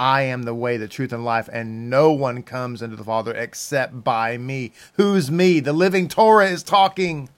I 0.00 0.22
am 0.22 0.44
the 0.44 0.54
way, 0.54 0.78
the 0.78 0.88
truth, 0.88 1.12
and 1.12 1.26
life, 1.26 1.50
and 1.52 1.90
no 1.90 2.10
one 2.10 2.42
comes 2.42 2.80
into 2.80 2.96
the 2.96 3.04
Father 3.04 3.34
except 3.34 4.02
by 4.02 4.38
me. 4.38 4.72
Who's 4.94 5.30
me? 5.30 5.60
The 5.60 5.74
living 5.74 6.08
Torah 6.08 6.48
is 6.48 6.62
talking. 6.62 7.28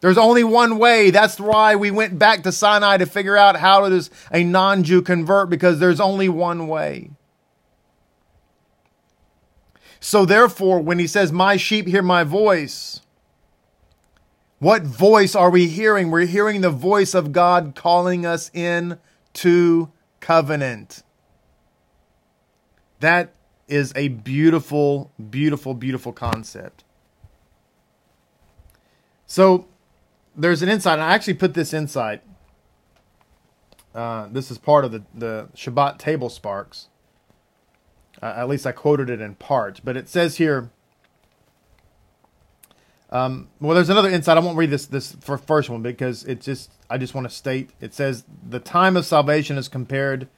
There's 0.00 0.16
only 0.16 0.44
one 0.44 0.78
way. 0.78 1.10
That's 1.10 1.40
why 1.40 1.74
we 1.74 1.90
went 1.90 2.16
back 2.16 2.44
to 2.44 2.52
Sinai 2.52 2.98
to 2.98 3.06
figure 3.06 3.36
out 3.36 3.56
how 3.56 3.88
does 3.88 4.08
a 4.30 4.44
non-Jew 4.44 5.02
convert 5.02 5.50
because 5.50 5.80
there's 5.80 6.00
only 6.00 6.28
one 6.28 6.68
way. 6.68 7.10
So 9.98 10.24
therefore, 10.24 10.78
when 10.78 11.00
he 11.00 11.08
says, 11.08 11.32
"My 11.32 11.56
sheep 11.56 11.88
hear 11.88 12.02
my 12.02 12.22
voice," 12.22 13.00
what 14.60 14.82
voice 14.82 15.34
are 15.34 15.50
we 15.50 15.66
hearing? 15.66 16.12
We're 16.12 16.26
hearing 16.26 16.60
the 16.60 16.70
voice 16.70 17.14
of 17.14 17.32
God 17.32 17.72
calling 17.74 18.24
us 18.24 18.48
in 18.54 18.98
to 19.34 19.90
covenant. 20.22 21.02
That 23.00 23.34
is 23.68 23.92
a 23.94 24.08
beautiful, 24.08 25.12
beautiful, 25.30 25.74
beautiful 25.74 26.12
concept. 26.12 26.84
So 29.26 29.66
there's 30.34 30.62
an 30.62 30.68
insight, 30.70 30.94
and 30.94 31.02
I 31.02 31.12
actually 31.12 31.34
put 31.34 31.52
this 31.52 31.74
insight. 31.74 32.22
Uh, 33.94 34.28
this 34.30 34.50
is 34.50 34.56
part 34.56 34.86
of 34.86 34.92
the, 34.92 35.02
the 35.12 35.48
Shabbat 35.54 35.98
table 35.98 36.30
sparks. 36.30 36.88
Uh, 38.22 38.32
at 38.36 38.48
least 38.48 38.66
I 38.66 38.72
quoted 38.72 39.10
it 39.10 39.20
in 39.20 39.34
part. 39.34 39.80
But 39.84 39.96
it 39.96 40.08
says 40.08 40.36
here. 40.36 40.70
Um, 43.12 43.48
well, 43.60 43.74
there's 43.74 43.90
another 43.90 44.08
insight. 44.08 44.38
I 44.38 44.40
won't 44.40 44.56
read 44.56 44.70
this 44.70 44.86
this 44.86 45.14
first 45.46 45.68
one 45.68 45.82
because 45.82 46.24
it 46.24 46.40
just 46.40 46.72
I 46.88 46.96
just 46.96 47.14
want 47.14 47.28
to 47.28 47.34
state. 47.34 47.70
It 47.78 47.92
says 47.92 48.24
the 48.48 48.58
time 48.58 48.96
of 48.96 49.04
salvation 49.04 49.58
is 49.58 49.68
compared 49.68 50.28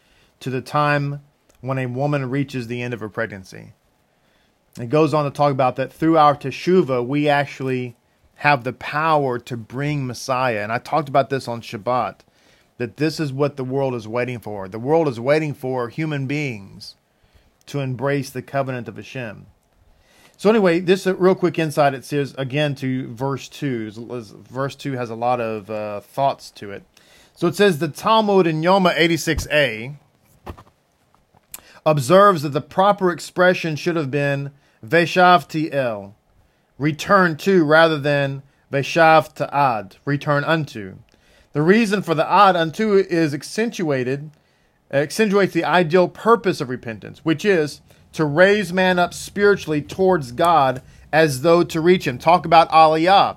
to 0.40 0.50
the 0.50 0.60
time 0.60 1.22
when 1.60 1.78
a 1.78 1.86
woman 1.86 2.28
reaches 2.28 2.66
the 2.66 2.82
end 2.82 2.92
of 2.92 2.98
her 2.98 3.08
pregnancy. 3.08 3.72
It 4.78 4.88
goes 4.88 5.14
on 5.14 5.24
to 5.24 5.30
talk 5.30 5.52
about 5.52 5.76
that 5.76 5.92
through 5.92 6.18
our 6.18 6.34
teshuva, 6.36 7.06
we 7.06 7.28
actually 7.28 7.94
have 8.38 8.64
the 8.64 8.72
power 8.72 9.38
to 9.38 9.56
bring 9.56 10.04
Messiah. 10.04 10.60
And 10.60 10.72
I 10.72 10.78
talked 10.78 11.08
about 11.08 11.30
this 11.30 11.46
on 11.46 11.62
Shabbat, 11.62 12.16
that 12.78 12.96
this 12.96 13.20
is 13.20 13.32
what 13.32 13.56
the 13.56 13.64
world 13.64 13.94
is 13.94 14.08
waiting 14.08 14.40
for. 14.40 14.68
The 14.68 14.80
world 14.80 15.06
is 15.06 15.20
waiting 15.20 15.54
for 15.54 15.88
human 15.88 16.26
beings 16.26 16.96
to 17.66 17.78
embrace 17.78 18.30
the 18.30 18.42
covenant 18.42 18.88
of 18.88 18.96
Hashem. 18.96 19.46
So 20.44 20.50
anyway, 20.50 20.80
this 20.80 21.06
a 21.06 21.14
real 21.14 21.34
quick 21.34 21.58
insight. 21.58 21.94
It 21.94 22.04
says 22.04 22.34
again 22.36 22.74
to 22.74 23.10
verse 23.14 23.48
two. 23.48 23.90
Verse 23.90 24.76
two 24.76 24.92
has 24.92 25.08
a 25.08 25.14
lot 25.14 25.40
of 25.40 25.70
uh, 25.70 26.00
thoughts 26.00 26.50
to 26.50 26.70
it. 26.70 26.82
So 27.34 27.46
it 27.46 27.56
says 27.56 27.78
the 27.78 27.88
Talmud 27.88 28.46
in 28.46 28.60
Yoma 28.60 28.94
86a 28.94 29.96
observes 31.86 32.42
that 32.42 32.50
the 32.50 32.60
proper 32.60 33.10
expression 33.10 33.74
should 33.74 33.96
have 33.96 34.10
been 34.10 34.50
Veshavti 34.84 35.72
el, 35.72 36.14
return 36.76 37.38
to, 37.38 37.64
rather 37.64 37.98
than 37.98 38.42
Veshav 38.70 39.40
ad, 39.50 39.96
return 40.04 40.44
unto. 40.44 40.96
The 41.54 41.62
reason 41.62 42.02
for 42.02 42.14
the 42.14 42.30
ad 42.30 42.54
unto 42.54 42.92
is 42.96 43.32
accentuated, 43.32 44.30
accentuates 44.92 45.54
the 45.54 45.64
ideal 45.64 46.06
purpose 46.06 46.60
of 46.60 46.68
repentance, 46.68 47.24
which 47.24 47.46
is 47.46 47.80
to 48.14 48.24
raise 48.24 48.72
man 48.72 48.98
up 48.98 49.12
spiritually 49.12 49.82
towards 49.82 50.32
God 50.32 50.82
as 51.12 51.42
though 51.42 51.62
to 51.62 51.80
reach 51.80 52.06
him. 52.06 52.18
Talk 52.18 52.46
about 52.46 52.70
aliyah. 52.70 53.36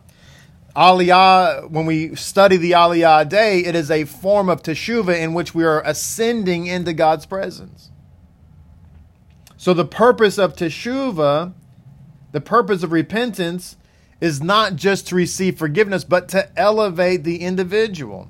Aliyah, 0.75 1.69
when 1.69 1.85
we 1.85 2.15
study 2.15 2.57
the 2.57 2.71
aliyah 2.71 3.27
day, 3.27 3.59
it 3.61 3.75
is 3.75 3.89
a 3.89 4.05
form 4.05 4.49
of 4.49 4.61
teshuva 4.61 5.19
in 5.19 5.33
which 5.33 5.53
we 5.53 5.63
are 5.63 5.81
ascending 5.81 6.67
into 6.67 6.93
God's 6.93 7.25
presence. 7.25 7.91
So 9.57 9.73
the 9.73 9.85
purpose 9.85 10.37
of 10.37 10.55
teshuva, 10.55 11.53
the 12.31 12.41
purpose 12.41 12.83
of 12.83 12.91
repentance, 12.91 13.75
is 14.21 14.41
not 14.41 14.75
just 14.75 15.07
to 15.07 15.15
receive 15.15 15.57
forgiveness, 15.57 16.03
but 16.03 16.29
to 16.29 16.59
elevate 16.59 17.23
the 17.23 17.37
individual. 17.37 18.29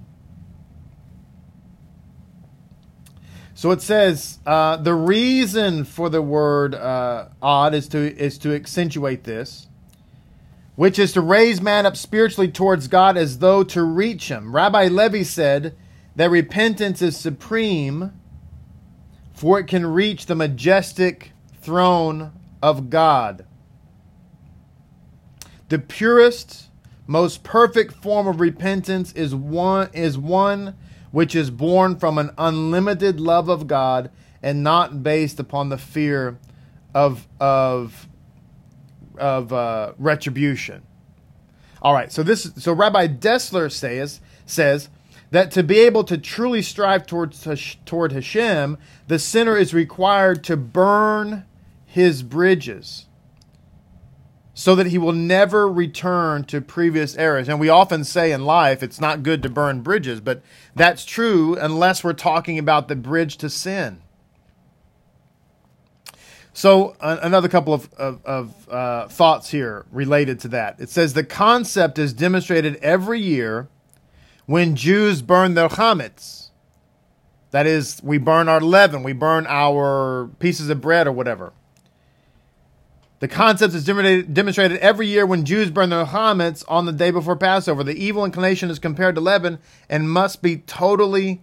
So 3.57 3.71
it 3.71 3.81
says 3.81 4.37
uh, 4.45 4.77
the 4.77 4.93
reason 4.93 5.83
for 5.83 6.11
the 6.11 6.21
word 6.21 6.75
uh, 6.75 7.29
ad 7.41 7.73
is 7.73 7.87
to 7.87 7.97
is 7.97 8.37
to 8.37 8.53
accentuate 8.53 9.23
this, 9.23 9.65
which 10.75 10.99
is 10.99 11.11
to 11.13 11.21
raise 11.21 11.59
man 11.59 11.87
up 11.87 11.97
spiritually 11.97 12.51
towards 12.51 12.87
God 12.87 13.17
as 13.17 13.39
though 13.39 13.63
to 13.63 13.81
reach 13.81 14.29
Him. 14.29 14.55
Rabbi 14.55 14.89
Levy 14.89 15.23
said 15.23 15.75
that 16.15 16.29
repentance 16.29 17.01
is 17.01 17.17
supreme 17.17 18.11
for 19.33 19.57
it 19.59 19.65
can 19.65 19.87
reach 19.87 20.27
the 20.27 20.35
majestic 20.35 21.31
throne 21.59 22.33
of 22.61 22.91
God. 22.91 23.43
The 25.69 25.79
purest, 25.79 26.67
most 27.07 27.41
perfect 27.41 27.95
form 27.95 28.27
of 28.27 28.39
repentance 28.39 29.13
is 29.13 29.33
one 29.33 29.89
is 29.93 30.15
one 30.15 30.75
which 31.11 31.35
is 31.35 31.49
born 31.49 31.97
from 31.97 32.17
an 32.17 32.31
unlimited 32.37 33.19
love 33.19 33.49
of 33.49 33.67
God 33.67 34.11
and 34.41 34.63
not 34.63 35.03
based 35.03 35.39
upon 35.39 35.69
the 35.69 35.77
fear 35.77 36.37
of 36.93 37.27
of 37.39 38.07
of 39.17 39.51
uh, 39.51 39.93
retribution. 39.97 40.83
All 41.81 41.93
right, 41.93 42.11
so 42.11 42.23
this 42.23 42.51
so 42.57 42.73
Rabbi 42.73 43.07
Dessler 43.07 43.71
says 43.71 44.21
says 44.45 44.89
that 45.31 45.51
to 45.51 45.63
be 45.63 45.79
able 45.79 46.03
to 46.05 46.17
truly 46.17 46.61
strive 46.61 47.05
towards 47.05 47.47
toward 47.85 48.11
Hashem, 48.11 48.77
the 49.07 49.19
sinner 49.19 49.57
is 49.57 49.73
required 49.73 50.43
to 50.45 50.55
burn 50.55 51.45
his 51.85 52.23
bridges 52.23 53.06
so 54.57 54.73
that 54.73 54.87
he 54.87 54.97
will 54.97 55.13
never 55.13 55.71
return 55.71 56.43
to 56.43 56.59
previous 56.59 57.15
errors. 57.15 57.47
And 57.47 57.59
we 57.59 57.69
often 57.69 58.03
say 58.03 58.31
in 58.31 58.43
life 58.43 58.81
it's 58.81 58.99
not 58.99 59.21
good 59.21 59.43
to 59.43 59.49
burn 59.49 59.81
bridges, 59.81 60.19
but 60.19 60.41
that's 60.73 61.05
true 61.05 61.55
unless 61.55 62.03
we're 62.03 62.13
talking 62.13 62.57
about 62.57 62.87
the 62.87 62.95
bridge 62.95 63.37
to 63.37 63.51
sin. 63.51 64.01
So, 66.53 66.95
uh, 66.99 67.19
another 67.21 67.47
couple 67.47 67.71
of, 67.71 67.93
of, 67.93 68.25
of 68.25 68.69
uh, 68.69 69.07
thoughts 69.09 69.51
here 69.51 69.85
related 69.91 70.39
to 70.39 70.47
that. 70.47 70.79
It 70.79 70.89
says 70.89 71.13
the 71.13 71.23
concept 71.23 71.99
is 71.99 72.11
demonstrated 72.11 72.77
every 72.77 73.21
year 73.21 73.67
when 74.47 74.75
Jews 74.75 75.21
burn 75.21 75.53
their 75.53 75.69
chametz. 75.69 76.49
That 77.51 77.67
is, 77.67 78.01
we 78.01 78.17
burn 78.17 78.49
our 78.49 78.59
leaven, 78.59 79.03
we 79.03 79.13
burn 79.13 79.45
our 79.47 80.31
pieces 80.39 80.71
of 80.71 80.81
bread 80.81 81.05
or 81.05 81.11
whatever. 81.11 81.53
The 83.19 83.27
concept 83.27 83.73
is 83.73 83.83
demonstrated 83.83 84.77
every 84.77 85.07
year 85.07 85.25
when 85.25 85.43
Jews 85.43 85.71
burn 85.71 85.89
their 85.89 86.05
chametz 86.05 86.63
on 86.67 86.85
the 86.85 86.91
day 86.91 87.09
before 87.09 87.35
Passover. 87.35 87.83
The 87.83 87.95
evil 87.95 88.23
inclination 88.23 88.69
is 88.69 88.77
compared 88.77 89.15
to 89.15 89.21
leaven 89.21 89.57
and 89.89 90.09
must 90.09 90.43
be 90.43 90.57
totally 90.57 91.41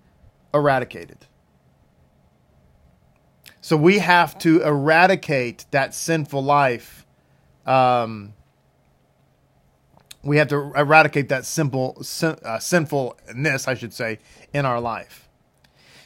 eradicated. 0.53 1.27
So 3.61 3.77
we 3.77 3.99
have 3.99 4.39
to 4.41 4.63
eradicate 4.63 5.65
that 5.73 5.95
sinful 5.95 6.45
life. 6.45 7.07
Um, 7.67 8.35
we 10.23 10.37
have 10.37 10.49
to 10.49 10.73
eradicate 10.77 11.31
that 11.31 11.45
simple 11.45 12.03
sin, 12.03 12.37
uh, 12.45 12.61
sinfulness, 12.61 13.67
I 13.67 13.75
should 13.75 13.93
say, 13.93 14.21
in 14.53 14.65
our 14.65 14.81
life. 14.81 15.29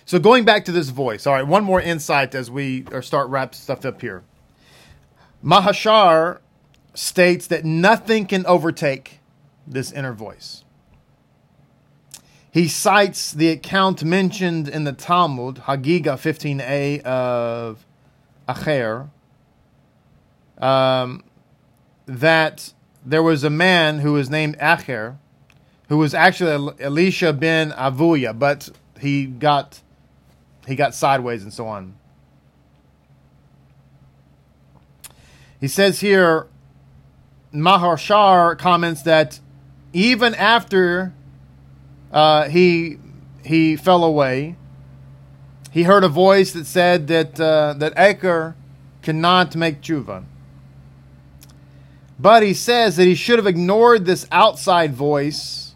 So 0.07 0.19
going 0.19 0.47
back 0.47 0.65
to 0.65 0.73
this 0.73 0.89
voice. 0.89 1.27
All 1.27 1.35
right, 1.35 1.47
one 1.47 1.63
more 1.63 1.81
insight 1.81 2.35
as 2.35 2.51
we 2.51 2.87
start 3.03 3.29
wrap 3.29 3.55
stuff 3.55 3.85
up 3.85 4.01
here. 4.01 4.25
Maharsha 5.45 6.39
states 6.95 7.47
that 7.47 7.65
nothing 7.65 8.27
can 8.27 8.45
overtake 8.47 9.21
this 9.67 9.93
inner 9.93 10.13
voice. 10.13 10.65
He 12.51 12.67
cites 12.67 13.33
the 13.33 13.51
account 13.51 14.03
mentioned 14.03 14.69
in 14.69 14.85
the 14.85 14.93
Talmud, 14.93 15.57
Hagiga 15.67 16.17
15a 16.17 17.03
of 17.03 17.87
Acher, 18.49 19.11
um, 20.59 21.23
that 22.07 22.73
there 23.05 23.23
was 23.23 23.45
a 23.45 23.51
man 23.51 24.01
who 24.01 24.15
was 24.15 24.31
named 24.31 24.59
Acher, 24.59 25.19
who 25.89 25.99
was 25.99 26.15
actually 26.15 26.73
Elisha 26.81 27.33
ben 27.33 27.71
Avuya, 27.73 28.37
but 28.37 28.71
he 28.99 29.27
got 29.27 29.81
he 30.67 30.75
got 30.75 30.95
sideways 30.95 31.43
and 31.43 31.53
so 31.53 31.67
on. 31.67 31.98
He 35.61 35.69
says 35.69 36.01
here, 36.01 36.47
Maharsha 37.53 38.57
comments 38.59 39.03
that 39.03 39.41
even 39.93 40.35
after 40.35 41.13
uh, 42.13 42.49
he 42.49 42.99
he 43.45 43.77
fell 43.77 44.05
away, 44.05 44.57
he 45.71 45.85
heard 45.85 46.05
a 46.05 46.09
voice 46.09 46.53
that 46.53 46.67
said 46.67 47.09
that 47.09 47.41
uh, 47.41 47.75
that 47.79 47.95
Acher 47.97 48.55
cannot 49.03 49.57
make 49.57 49.81
tshuva. 49.81 50.25
But 52.19 52.43
he 52.43 52.53
says 52.53 52.97
that 52.97 53.05
he 53.05 53.15
should 53.15 53.39
have 53.39 53.47
ignored 53.47 54.05
this 54.05 54.27
outside 54.31 54.95
voice 54.95 55.75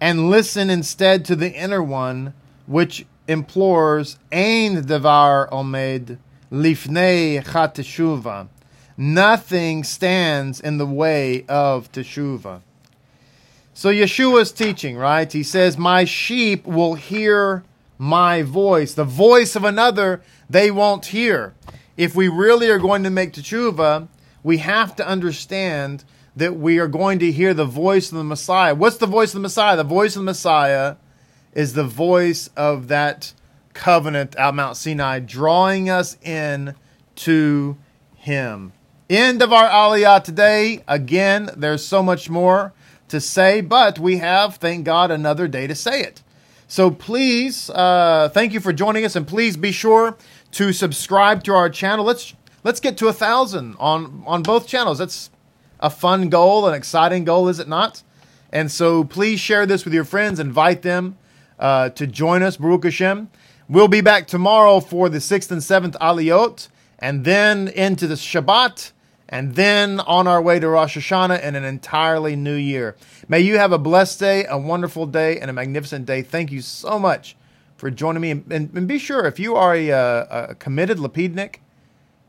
and 0.00 0.30
listen 0.30 0.68
instead 0.68 1.24
to 1.26 1.36
the 1.36 1.52
inner 1.52 1.82
one, 1.82 2.34
which 2.66 3.06
implores 3.26 4.18
Ein 4.30 4.84
Devar 4.84 5.48
Omed 5.50 6.18
Lifnei 6.50 7.42
Chateshuva 7.42 8.48
Nothing 8.96 9.84
stands 9.84 10.60
in 10.60 10.78
the 10.78 10.86
way 10.86 11.44
of 11.48 11.90
Teshuvah. 11.92 12.60
So 13.74 13.88
Yeshua's 13.88 14.52
teaching, 14.52 14.96
right? 14.96 15.32
He 15.32 15.42
says, 15.42 15.78
My 15.78 16.04
sheep 16.04 16.66
will 16.66 16.94
hear 16.94 17.64
my 17.98 18.42
voice. 18.42 18.94
The 18.94 19.04
voice 19.04 19.56
of 19.56 19.64
another 19.64 20.22
they 20.50 20.70
won't 20.70 21.06
hear. 21.06 21.54
If 21.96 22.14
we 22.14 22.28
really 22.28 22.68
are 22.70 22.78
going 22.78 23.04
to 23.04 23.10
make 23.10 23.32
Teshuvah, 23.32 24.08
we 24.42 24.58
have 24.58 24.96
to 24.96 25.06
understand 25.06 26.04
that 26.36 26.56
we 26.56 26.78
are 26.78 26.88
going 26.88 27.18
to 27.20 27.30
hear 27.30 27.54
the 27.54 27.64
voice 27.64 28.10
of 28.10 28.18
the 28.18 28.24
Messiah. 28.24 28.74
What's 28.74 28.96
the 28.96 29.06
voice 29.06 29.30
of 29.30 29.34
the 29.34 29.40
Messiah? 29.40 29.76
The 29.76 29.84
voice 29.84 30.16
of 30.16 30.20
the 30.20 30.26
Messiah 30.26 30.96
is 31.52 31.74
the 31.74 31.84
voice 31.84 32.50
of 32.56 32.88
that 32.88 33.32
covenant 33.74 34.34
at 34.36 34.54
Mount 34.54 34.76
Sinai, 34.76 35.20
drawing 35.20 35.90
us 35.90 36.16
in 36.22 36.74
to 37.16 37.76
Him. 38.16 38.72
End 39.12 39.42
of 39.42 39.52
our 39.52 39.68
Aliyah 39.68 40.24
today. 40.24 40.82
Again, 40.88 41.50
there's 41.54 41.84
so 41.84 42.02
much 42.02 42.30
more 42.30 42.72
to 43.08 43.20
say, 43.20 43.60
but 43.60 43.98
we 43.98 44.16
have, 44.16 44.56
thank 44.56 44.86
God, 44.86 45.10
another 45.10 45.46
day 45.46 45.66
to 45.66 45.74
say 45.74 46.00
it. 46.00 46.22
So 46.66 46.90
please, 46.90 47.68
uh, 47.68 48.30
thank 48.32 48.54
you 48.54 48.60
for 48.60 48.72
joining 48.72 49.04
us, 49.04 49.14
and 49.14 49.28
please 49.28 49.58
be 49.58 49.70
sure 49.70 50.16
to 50.52 50.72
subscribe 50.72 51.44
to 51.44 51.52
our 51.52 51.68
channel. 51.68 52.06
Let's 52.06 52.32
let's 52.64 52.80
get 52.80 52.96
to 52.96 53.08
a 53.08 53.12
thousand 53.12 53.76
on 53.78 54.24
on 54.26 54.42
both 54.42 54.66
channels. 54.66 54.96
That's 54.96 55.28
a 55.78 55.90
fun 55.90 56.30
goal, 56.30 56.66
an 56.66 56.72
exciting 56.72 57.24
goal, 57.24 57.50
is 57.50 57.58
it 57.58 57.68
not? 57.68 58.02
And 58.50 58.70
so 58.70 59.04
please 59.04 59.38
share 59.38 59.66
this 59.66 59.84
with 59.84 59.92
your 59.92 60.04
friends. 60.04 60.40
Invite 60.40 60.80
them 60.80 61.18
uh, 61.58 61.90
to 61.90 62.06
join 62.06 62.42
us, 62.42 62.56
Baruch 62.56 62.84
Hashem. 62.84 63.28
We'll 63.68 63.88
be 63.88 64.00
back 64.00 64.26
tomorrow 64.26 64.80
for 64.80 65.10
the 65.10 65.20
sixth 65.20 65.52
and 65.52 65.62
seventh 65.62 65.98
Aliyot, 66.00 66.68
and 66.98 67.26
then 67.26 67.68
into 67.68 68.06
the 68.06 68.14
Shabbat, 68.14 68.92
and 69.32 69.54
then 69.54 69.98
on 70.00 70.28
our 70.28 70.42
way 70.42 70.60
to 70.60 70.68
Rosh 70.68 70.98
Hashanah 70.98 71.40
and 71.42 71.56
an 71.56 71.64
entirely 71.64 72.36
new 72.36 72.54
year. 72.54 72.96
May 73.28 73.40
you 73.40 73.56
have 73.56 73.72
a 73.72 73.78
blessed 73.78 74.20
day, 74.20 74.44
a 74.44 74.58
wonderful 74.58 75.06
day, 75.06 75.40
and 75.40 75.48
a 75.48 75.54
magnificent 75.54 76.04
day. 76.04 76.20
Thank 76.20 76.52
you 76.52 76.60
so 76.60 76.98
much 76.98 77.34
for 77.78 77.90
joining 77.90 78.20
me. 78.20 78.30
And, 78.30 78.50
and 78.50 78.86
be 78.86 78.98
sure, 78.98 79.24
if 79.24 79.40
you 79.40 79.56
are 79.56 79.74
a, 79.74 79.88
a, 79.88 80.46
a 80.50 80.54
committed 80.56 80.98
Lapidnik 80.98 81.56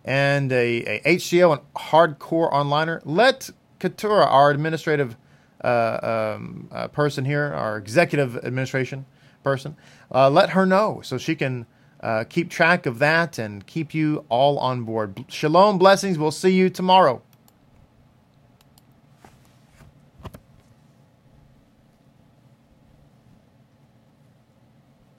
and 0.05 0.49
a, 0.53 1.01
a, 1.05 1.17
HCO 1.17 1.51
and 1.51 1.73
hardcore 1.75 2.49
onliner, 2.53 3.01
let 3.03 3.49
Keturah, 3.79 4.25
our 4.25 4.49
administrative 4.49 5.17
uh, 5.61 6.35
um, 6.37 6.69
uh, 6.71 6.87
person 6.87 7.25
here, 7.25 7.51
our 7.53 7.77
executive 7.77 8.37
administration 8.37 9.05
person, 9.43 9.75
uh, 10.09 10.29
let 10.29 10.51
her 10.51 10.65
know 10.65 11.01
so 11.03 11.17
she 11.17 11.35
can 11.35 11.65
uh, 12.03 12.25
keep 12.25 12.49
track 12.49 12.85
of 12.85 12.99
that 12.99 13.39
and 13.39 13.65
keep 13.65 13.93
you 13.93 14.25
all 14.29 14.59
on 14.59 14.83
board. 14.83 15.23
Shalom, 15.29 15.77
blessings. 15.77 16.19
We'll 16.19 16.31
see 16.31 16.51
you 16.51 16.69
tomorrow. 16.69 17.21